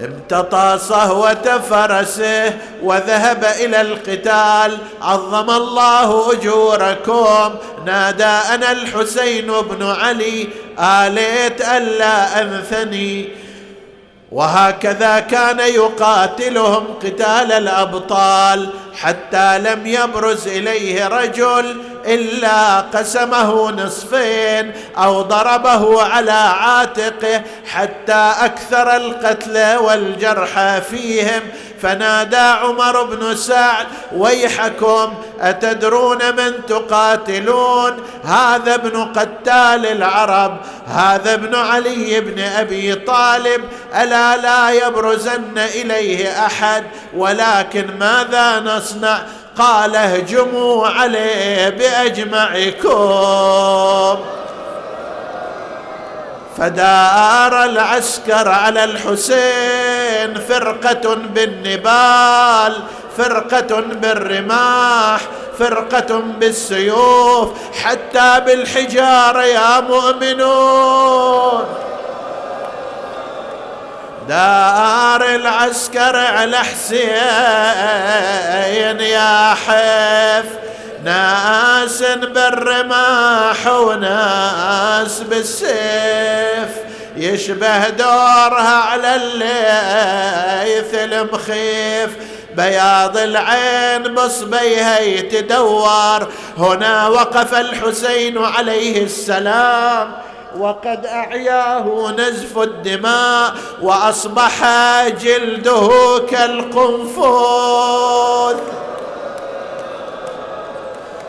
امتطى 0.00 0.78
صهوة 0.88 1.60
فرسه 1.70 2.58
وذهب 2.82 3.44
إلى 3.44 3.80
القتال. 3.80 4.78
عظم 5.02 5.50
الله 5.50 6.32
أجوركم. 6.32 7.54
نادى 7.84 8.24
أنا 8.24 8.72
الحسين 8.72 9.46
بن 9.46 9.82
علي. 9.90 10.48
آليت 10.78 11.60
ألا 11.60 12.42
أنثني. 12.42 13.41
وهكذا 14.32 15.20
كان 15.20 15.60
يقاتلهم 15.60 16.84
قتال 17.02 17.52
الأبطال 17.52 18.70
حتى 18.94 19.58
لم 19.58 19.86
يبرز 19.86 20.48
إليه 20.48 21.08
رجل 21.08 21.82
إلا 22.06 22.80
قسمه 22.80 23.70
نصفين 23.70 24.72
أو 24.98 25.22
ضربه 25.22 26.02
على 26.02 26.32
عاتقه 26.32 27.42
حتى 27.66 28.32
أكثر 28.40 28.96
القتلى 28.96 29.76
والجرحى 29.76 30.80
فيهم 30.90 31.42
فنادى 31.82 32.36
عمر 32.36 33.02
بن 33.02 33.36
سعد 33.36 33.86
ويحكم 34.16 35.14
أتدرون 35.40 36.18
من 36.36 36.66
تقاتلون؟ 36.68 37.96
هذا 38.24 38.74
ابن 38.74 39.04
قتال 39.04 39.86
العرب 39.86 40.56
هذا 40.86 41.34
ابن 41.34 41.54
علي 41.54 42.20
بن 42.20 42.38
أبي 42.42 42.94
طالب 42.94 43.64
ألا 44.02 44.36
لا 44.36 44.70
يبرزن 44.70 45.58
إليه 45.58 46.46
أحد؟ 46.46 46.84
ولكن 47.16 47.98
ماذا 47.98 48.60
نصنع؟ 48.60 49.22
قال 49.58 49.96
اهجموا 49.96 50.88
عليه 50.88 51.68
بأجمعكم. 51.68 52.92
فدار 56.58 57.64
العسكر 57.64 58.48
على 58.48 58.84
الحسين 58.84 60.40
فرقة 60.48 61.14
بالنبال 61.14 62.82
فرقة 63.18 63.80
بالرماح 63.80 65.20
فرقة 65.58 66.18
بالسيوف 66.18 67.50
حتى 67.84 68.40
بالحجارة 68.46 69.42
يا 69.42 69.80
مؤمنون. 69.80 71.64
دار 74.28 75.22
العسكر 75.34 76.16
على 76.16 76.58
حسين 76.58 77.12
يا 79.00 79.54
حف 79.54 80.44
ناس 81.04 82.02
بالرماح 82.02 83.66
وناس 83.66 84.41
بالسيف 85.20 86.68
يشبه 87.16 87.88
دورها 87.88 88.76
على 88.76 89.16
الليث 89.16 90.94
المخيف. 90.94 92.16
بياض 92.56 93.16
العين 93.16 94.14
بصبيها 94.14 94.98
يتدور. 94.98 96.28
هنا 96.58 97.08
وقف 97.08 97.54
الحسين 97.54 98.38
عليه 98.38 99.04
السلام. 99.04 100.12
وقد 100.58 101.06
أعياه 101.06 102.14
نزف 102.18 102.58
الدماء 102.58 103.54
وأصبح 103.82 104.62
جلده 105.08 105.90
كالقنفذ 106.30 107.22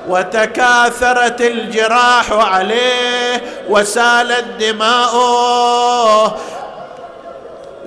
وتكاثرت 0.07 1.41
الجراح 1.41 2.31
عليه 2.31 3.43
وسالت 3.69 4.45
دماؤه 4.59 6.37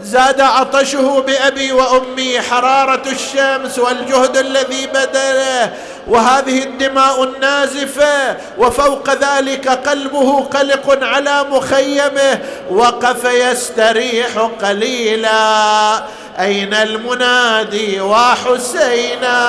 زاد 0.03 0.41
عطشه 0.41 1.21
بأبي 1.21 1.73
وأمي 1.73 2.41
حرارة 2.41 3.03
الشمس 3.07 3.79
والجهد 3.79 4.37
الذي 4.37 4.87
بذله 4.87 5.73
وهذه 6.09 6.63
الدماء 6.63 7.25
النازفة 7.25 8.37
وفوق 8.59 9.11
ذلك 9.11 9.69
قلبه 9.69 10.41
قلق 10.41 11.05
على 11.05 11.45
مخيمه 11.51 12.39
وقف 12.71 13.25
يستريح 13.25 14.51
قليلا. 14.63 15.97
أين 16.39 16.75
المنادي 16.75 18.01
وحسينا 18.01 19.47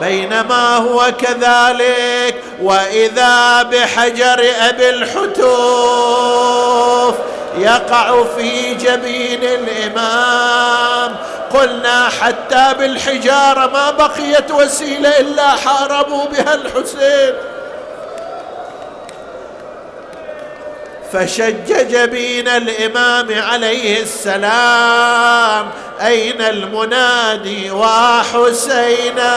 بينما 0.00 0.76
هو 0.76 1.12
كذلك 1.18 2.42
وإذا 2.62 3.62
بحجر 3.62 4.52
أبي 4.68 4.90
الحتوف 4.90 5.48
يقع 7.58 8.24
في 8.36 8.74
جبين 8.74 9.44
الإمام. 9.44 11.16
قلنا 11.54 12.08
حتى 12.20 12.74
بالحجارة 12.78 13.66
ما 13.66 13.90
بقيت 13.90 14.50
وسيلة 14.50 15.20
إلا 15.20 15.50
حاربوا 15.50 16.24
بها 16.26 16.54
الحسين. 16.54 17.34
فشج 21.12 21.88
جبين 21.88 22.48
الإمام 22.48 23.26
عليه 23.42 24.02
السلام 24.02 25.70
أين 26.00 26.40
المنادي 26.40 27.70
وحسينا؟ 27.70 29.28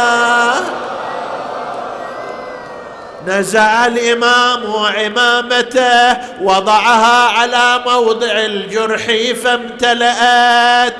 نزع 3.27 3.85
الإمام 3.85 4.73
عمامته 4.75 6.17
وضعها 6.41 7.27
على 7.39 7.83
موضع 7.85 8.31
الجرح 8.31 9.05
فامتلأت. 9.43 10.93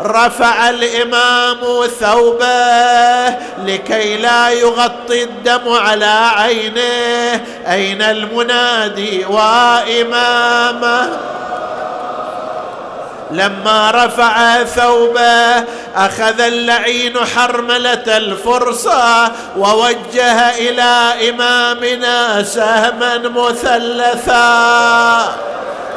رفع 0.00 0.70
الإمام 0.70 1.58
ثوبه 2.00 3.28
لكي 3.64 4.16
لا 4.16 4.50
يغطي 4.50 5.22
الدم 5.22 5.68
على 5.68 6.30
عينه. 6.36 7.44
أين 7.66 8.02
المنادي 8.02 9.24
وإمامه؟ 9.24 11.08
لما 13.30 13.90
رفع 13.90 14.64
ثوبه 14.64 15.64
أخذ 15.96 16.40
اللعين 16.40 17.18
حرملة 17.36 18.16
الفرصة 18.16 19.32
ووجه 19.56 20.50
إلى 20.50 21.12
إمامنا 21.30 22.42
سهما 22.42 23.18
مثلثا. 23.18 24.48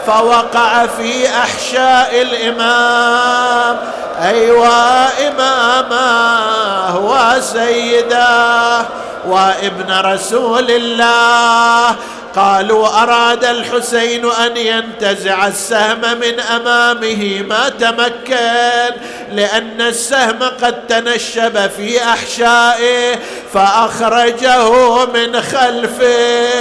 فوقع 0.08 0.86
في 0.86 1.28
أحشاء 1.28 2.22
الإمام. 2.22 3.78
ايوا 4.22 5.08
إمامه 5.28 6.97
وسيداه 6.99 8.86
وابن 9.28 10.12
رسول 10.12 10.72
الله. 10.72 11.95
قالوا 12.36 13.04
أراد 13.04 13.45
الحسين 13.45 14.32
أن 14.32 14.58
ينتزع 14.58 15.47
السهم 15.47 16.02
من 16.02 16.39
أمامه 16.39 17.45
ما 17.49 17.70
تمكن 17.70 18.95
لأن 19.32 19.82
السهم 19.82 20.39
قد 20.64 20.88
تنشب 20.88 21.70
في 21.78 22.04
أحشائه 22.04 23.20
فأخرجه 23.54 25.06
من 25.06 25.41
خلفه. 25.41 26.52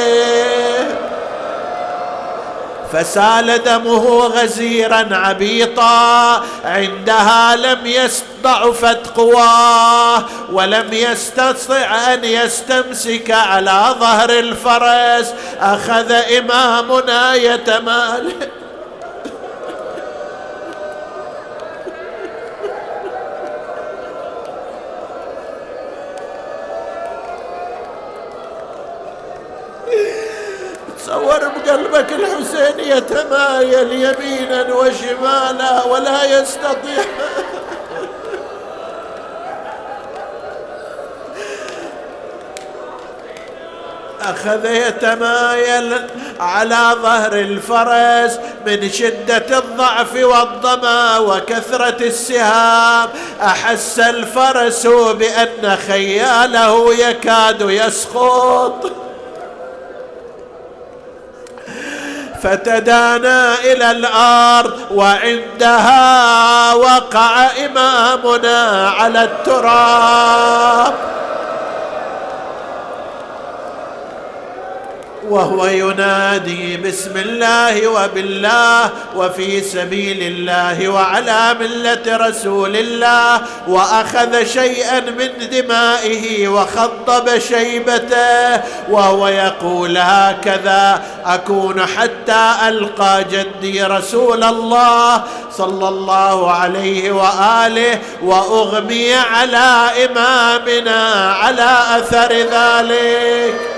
فسال 2.93 3.63
دمه 3.63 4.27
غزيرا 4.27 5.09
عبيطا 5.11 6.45
عندها 6.65 7.57
لم 7.57 7.87
يستضعفت 7.87 9.07
قواه 9.07 10.25
ولم 10.53 10.93
يستطع 10.93 12.15
أن 12.15 12.25
يستمسك 12.25 13.31
على 13.31 13.95
ظهر 14.01 14.31
الفرس 14.31 15.35
أخذ 15.61 16.13
إمامنا 16.13 17.35
يتمالك. 17.35 18.60
تصور 31.11 31.49
بقلبك 31.49 32.13
الحسين 32.13 32.81
يتمايل 32.97 33.93
يمينا 33.93 34.75
وشمالا 34.75 35.85
ولا 35.85 36.41
يستطيع. 36.41 37.05
أخذ 44.23 44.65
يتمايل 44.65 46.07
على 46.41 46.97
ظهر 47.03 47.33
الفرس 47.33 48.39
من 48.67 48.91
شدة 48.91 49.59
الضعف 49.59 50.15
والظما 50.15 51.19
وكثرة 51.19 52.07
السهام. 52.07 53.09
أحس 53.43 53.99
الفرس 53.99 54.87
بأن 54.87 55.77
خياله 55.89 56.95
يكاد 56.95 57.61
يسقط 57.61 58.93
فتدانى 62.43 63.55
إلى 63.73 63.91
الأرض 63.91 64.81
وعندها 64.91 66.75
وقع 66.75 67.47
إمامنا 67.67 68.91
على 68.91 69.25
التراب. 69.25 70.95
وهو 75.29 75.67
ينادي 75.67 76.77
بسم 76.77 77.17
الله 77.17 77.89
وبالله 77.89 78.91
وفي 79.17 79.61
سبيل 79.61 80.23
الله 80.23 80.89
وعلى 80.89 81.57
ملة 81.61 82.17
رسول 82.17 82.77
الله 82.77 83.41
وأخذ 83.69 84.45
شيئا 84.45 85.01
من 85.01 85.49
دمائه 85.51 86.49
وخضب 86.49 87.39
شيبته 87.39 88.61
وهو 88.91 89.29
يقول 89.29 89.99
هكذا 89.99 91.03
أكون 91.27 91.87
حتى 91.87 92.55
ألقى 92.69 93.25
جدي 93.33 93.85
رسول 93.85 94.45
الله 94.45 95.23
صلى 95.57 95.89
الله 95.89 96.51
عليه 96.51 97.13
وآله 97.13 97.99
وأغمي 98.23 99.15
على 99.15 99.91
إمامنا 100.05 101.33
على 101.33 101.79
أثر 101.97 102.33
ذلك. 102.33 103.70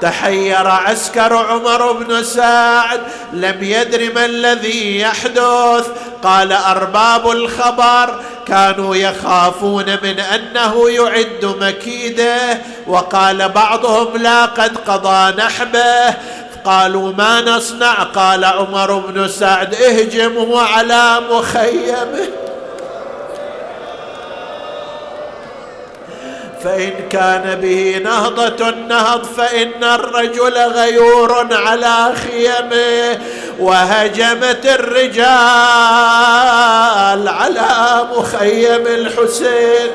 تحير 0.00 0.66
عسكر 0.66 1.36
عمر 1.36 1.92
بن 1.92 2.24
سعد 2.24 3.00
لم 3.32 3.58
يدر 3.60 4.14
ما 4.14 4.24
الذي 4.24 5.00
يحدث. 5.00 5.86
قال 6.22 6.52
أرباب 6.52 7.30
الخبر 7.30 8.20
كانوا 8.46 8.96
يخافون 8.96 9.84
من 10.02 10.20
أنه 10.20 10.90
يعد 10.90 11.56
مكيده. 11.60 12.38
وقال 12.86 13.48
بعضهم 13.48 14.16
لا 14.16 14.44
قد 14.44 14.76
قضى 14.76 15.42
نحبه. 15.42 16.14
قالوا 16.64 17.12
ما 17.12 17.40
نصنع؟ 17.40 18.02
قال 18.02 18.44
عمر 18.44 18.98
بن 18.98 19.28
سعد 19.28 19.74
اهجموا 19.74 20.62
على 20.62 21.20
مخيمه. 21.30 22.28
فإن 26.66 27.08
كان 27.10 27.60
به 27.60 28.00
نهضة 28.04 28.70
نهض 28.70 29.24
فإن 29.24 29.84
الرجل 29.84 30.58
غيور 30.58 31.48
على 31.52 32.12
خيمه 32.14 33.18
وهجمت 33.58 34.66
الرجال 34.66 35.18
على 37.28 38.04
مخيم 38.16 38.86
الحسين. 38.86 39.90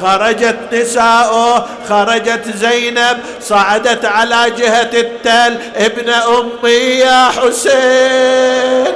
خرجت 0.00 0.58
نساؤه 0.72 1.66
خرجت 1.88 2.56
زينب 2.56 3.18
صعدت 3.40 4.04
على 4.04 4.50
جهة 4.58 4.90
التل 4.94 5.58
ابن 5.76 6.10
أمي 6.10 6.98
يا 6.98 7.28
حسين. 7.28 8.94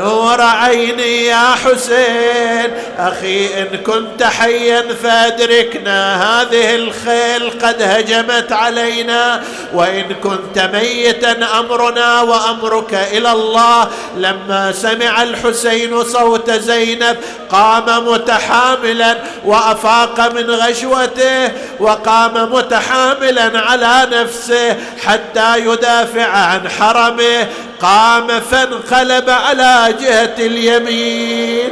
نور 0.00 0.40
عيني 0.40 1.26
يا 1.26 1.54
حسين. 1.64 2.70
أخي 2.98 3.62
إن 3.62 3.76
كنت 3.78 4.22
حيا 4.22 4.84
فأدركنا 5.02 6.22
هذه 6.22 6.74
الخيل 6.74 7.50
قد 7.50 7.82
هجمت 7.82 8.52
علينا. 8.52 9.42
وإن 9.74 10.14
كنت 10.14 10.58
ميتا 10.72 11.58
أمرنا 11.58 12.20
وأمرك 12.20 12.94
إلى 12.94 13.32
الله. 13.32 13.88
لما 14.16 14.72
سمع 14.72 15.22
الحسين 15.22 16.04
صوت 16.04 16.50
زينب 16.50 17.16
قام 17.50 18.08
متحاملا 18.08 19.16
وأفاق 19.44 20.32
من 20.32 20.50
غشوته. 20.50 21.48
وقام 21.80 22.52
متحاملا 22.52 23.60
على 23.60 24.08
نفسه 24.12 24.76
حتى 25.06 25.58
يدافع 25.58 26.26
عن 26.26 26.68
حرمه. 26.68 27.46
قام 27.82 28.40
فانقلب 28.40 29.30
على 29.30 29.94
جهة 30.00 30.34
اليمين. 30.38 31.70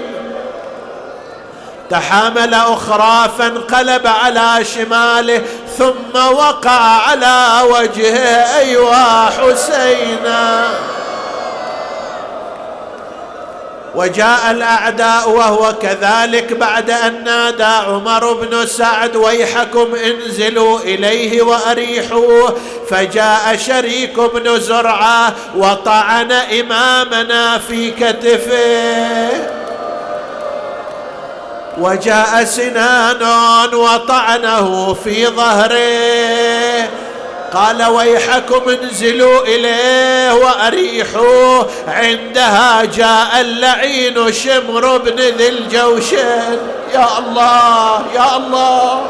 تحامل 1.90 2.54
أخرى 2.54 3.30
فانقلب 3.38 4.06
على 4.06 4.64
شماله 4.64 5.42
ثم 5.78 6.14
وقع 6.14 6.80
على 7.08 7.62
وجهه 7.70 8.58
أيوا 8.58 9.26
حسينا. 9.26 10.68
وجاء 13.98 14.50
الأعداء 14.50 15.30
وهو 15.30 15.74
كذلك 15.82 16.52
بعد 16.52 16.90
أن 16.90 17.24
نادى 17.24 17.64
عمر 17.64 18.32
بن 18.32 18.66
سعد 18.66 19.16
ويحكم 19.16 19.94
انزلوا 19.94 20.80
إليه 20.80 21.42
وأريحوه. 21.42 22.56
فجاء 22.90 23.56
شريك 23.66 24.20
بن 24.20 24.60
زرعة 24.60 25.34
وطعن 25.56 26.32
إمامنا 26.32 27.58
في 27.58 27.90
كتفه. 27.90 29.28
وجاء 31.78 32.44
سنان 32.44 33.22
وطعنه 33.74 34.94
في 34.94 35.26
ظهره. 35.26 36.88
قال 37.54 37.84
ويحكم 37.84 38.70
انزلوا 38.70 39.42
إليه 39.42 40.34
واريحوه 40.34 41.70
عندها 41.88 42.84
جاء 42.84 43.40
اللعين 43.40 44.32
شمر 44.32 44.98
بن 44.98 45.20
ذي 45.20 45.48
الجوشن 45.48 46.58
يا 46.94 47.18
الله 47.18 48.02
يا 48.14 48.36
الله. 48.36 49.02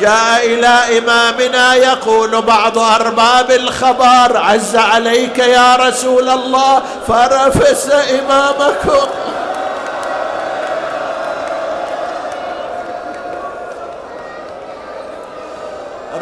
جاء 0.00 0.46
إلى 0.46 0.98
إمامنا 0.98 1.74
يقول 1.74 2.42
بعض 2.42 2.78
أرباب 2.78 3.50
الخبر 3.50 4.36
عز 4.36 4.76
عليك 4.76 5.38
يا 5.38 5.76
رسول 5.76 6.28
الله 6.28 6.82
فرفس 7.08 7.90
إمامكم. 8.20 9.06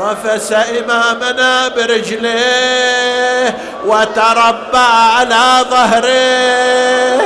رفس 0.00 0.52
إمامنا 0.52 1.68
برجليه 1.68 3.56
وتربع 3.86 4.78
على 5.16 5.64
ظهره 5.70 7.20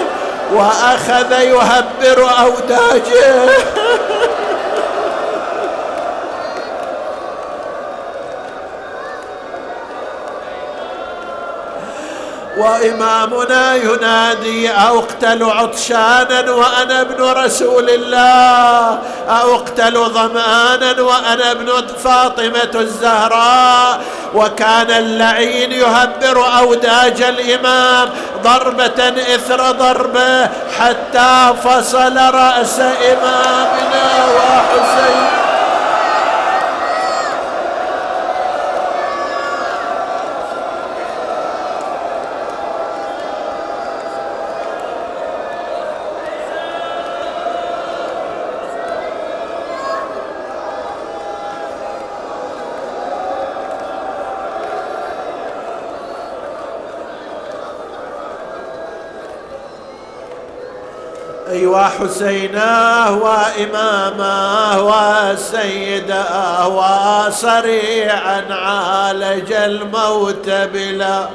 وأخذ 0.52 1.32
يهبر 1.32 2.30
أوداجه. 2.40 3.48
وإمامنا 12.56 13.74
ينادي 13.74 14.70
أقتل 14.70 15.42
عطشانا 15.42 16.50
وأنا 16.50 17.00
ابن 17.00 17.24
رسول 17.24 17.90
الله. 17.90 18.98
أقتل 19.28 19.94
ظمآنا 19.94 21.02
وأنا 21.02 21.50
ابن 21.50 21.86
فاطمة 22.04 22.70
الزهراء. 22.74 24.00
وكان 24.34 24.90
اللعين 24.90 25.72
يهبر 25.72 26.58
أوداج 26.58 27.22
الإمام 27.22 28.08
ضربة 28.42 29.08
إثر 29.34 29.70
ضربة 29.72 30.48
حتى 30.78 31.54
فصل 31.64 32.16
رأس 32.16 32.80
إمامنا 32.80 34.06
وحسين. 34.36 35.23
أيوا 61.84 62.08
حسيناه 62.08 63.12
وإماماه 63.12 64.82
وسيداه 65.32 66.68
وصريعا 66.68 68.44
عالج 68.50 69.52
الموت 69.52 70.50
بلا 70.50 71.28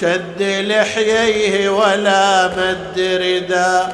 شد 0.00 0.42
لحييه 0.42 1.68
ولا 1.68 2.46
مد 2.46 2.98
ردا. 2.98 3.92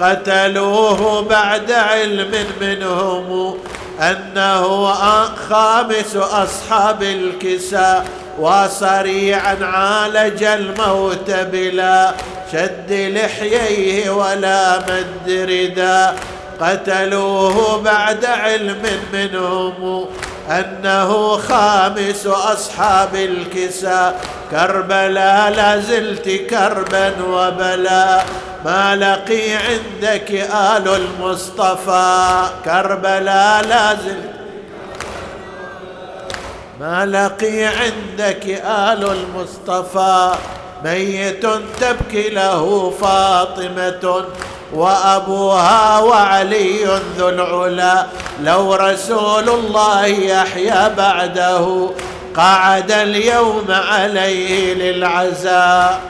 قتلوه 0.00 1.22
بعد 1.22 1.72
علم 1.72 2.46
منهم 2.60 3.58
أنه 4.00 4.92
خامس 5.48 6.16
أصحاب 6.16 7.02
الكساء. 7.02 8.06
وصريعا 8.38 9.56
عالج 9.62 10.42
الموت 10.44 11.30
بلا 11.30 12.14
شد 12.52 12.92
لحييه 12.92 14.10
ولا 14.10 14.78
مد 14.78 15.30
ردا. 15.30 16.14
قتلوه 16.60 17.82
بعد 17.82 18.24
علم 18.24 18.82
منهم 19.12 20.06
أنه 20.50 21.36
خامس 21.36 22.26
أصحاب 22.26 23.14
الكساء 23.14 24.20
كربلاء 24.50 25.50
لا 25.50 25.78
زلت 25.78 26.28
كربا 26.28 27.12
وبلاء 27.30 28.26
ما 28.64 28.96
لقي 28.96 29.52
عندك 29.52 30.30
آل 30.52 30.88
المصطفى. 30.88 32.42
كربلاء 32.64 33.64
لا 33.64 33.94
زلت 33.94 34.35
ما 36.80 37.06
لقي 37.06 37.64
عندك 37.64 38.46
آل 38.64 39.10
المصطفى 39.10 40.34
ميت 40.84 41.46
تبكي 41.80 42.30
له 42.30 42.90
فاطمة 43.00 44.24
وأبوها 44.72 45.98
وعلي 46.00 46.84
ذو 47.18 47.28
العلا. 47.28 48.06
لو 48.42 48.74
رسول 48.74 49.48
الله 49.48 50.06
يحيى 50.06 50.90
بعده 50.96 51.90
قعد 52.36 52.92
اليوم 52.92 53.66
عليه 53.68 54.74
للعزاء. 54.74 56.00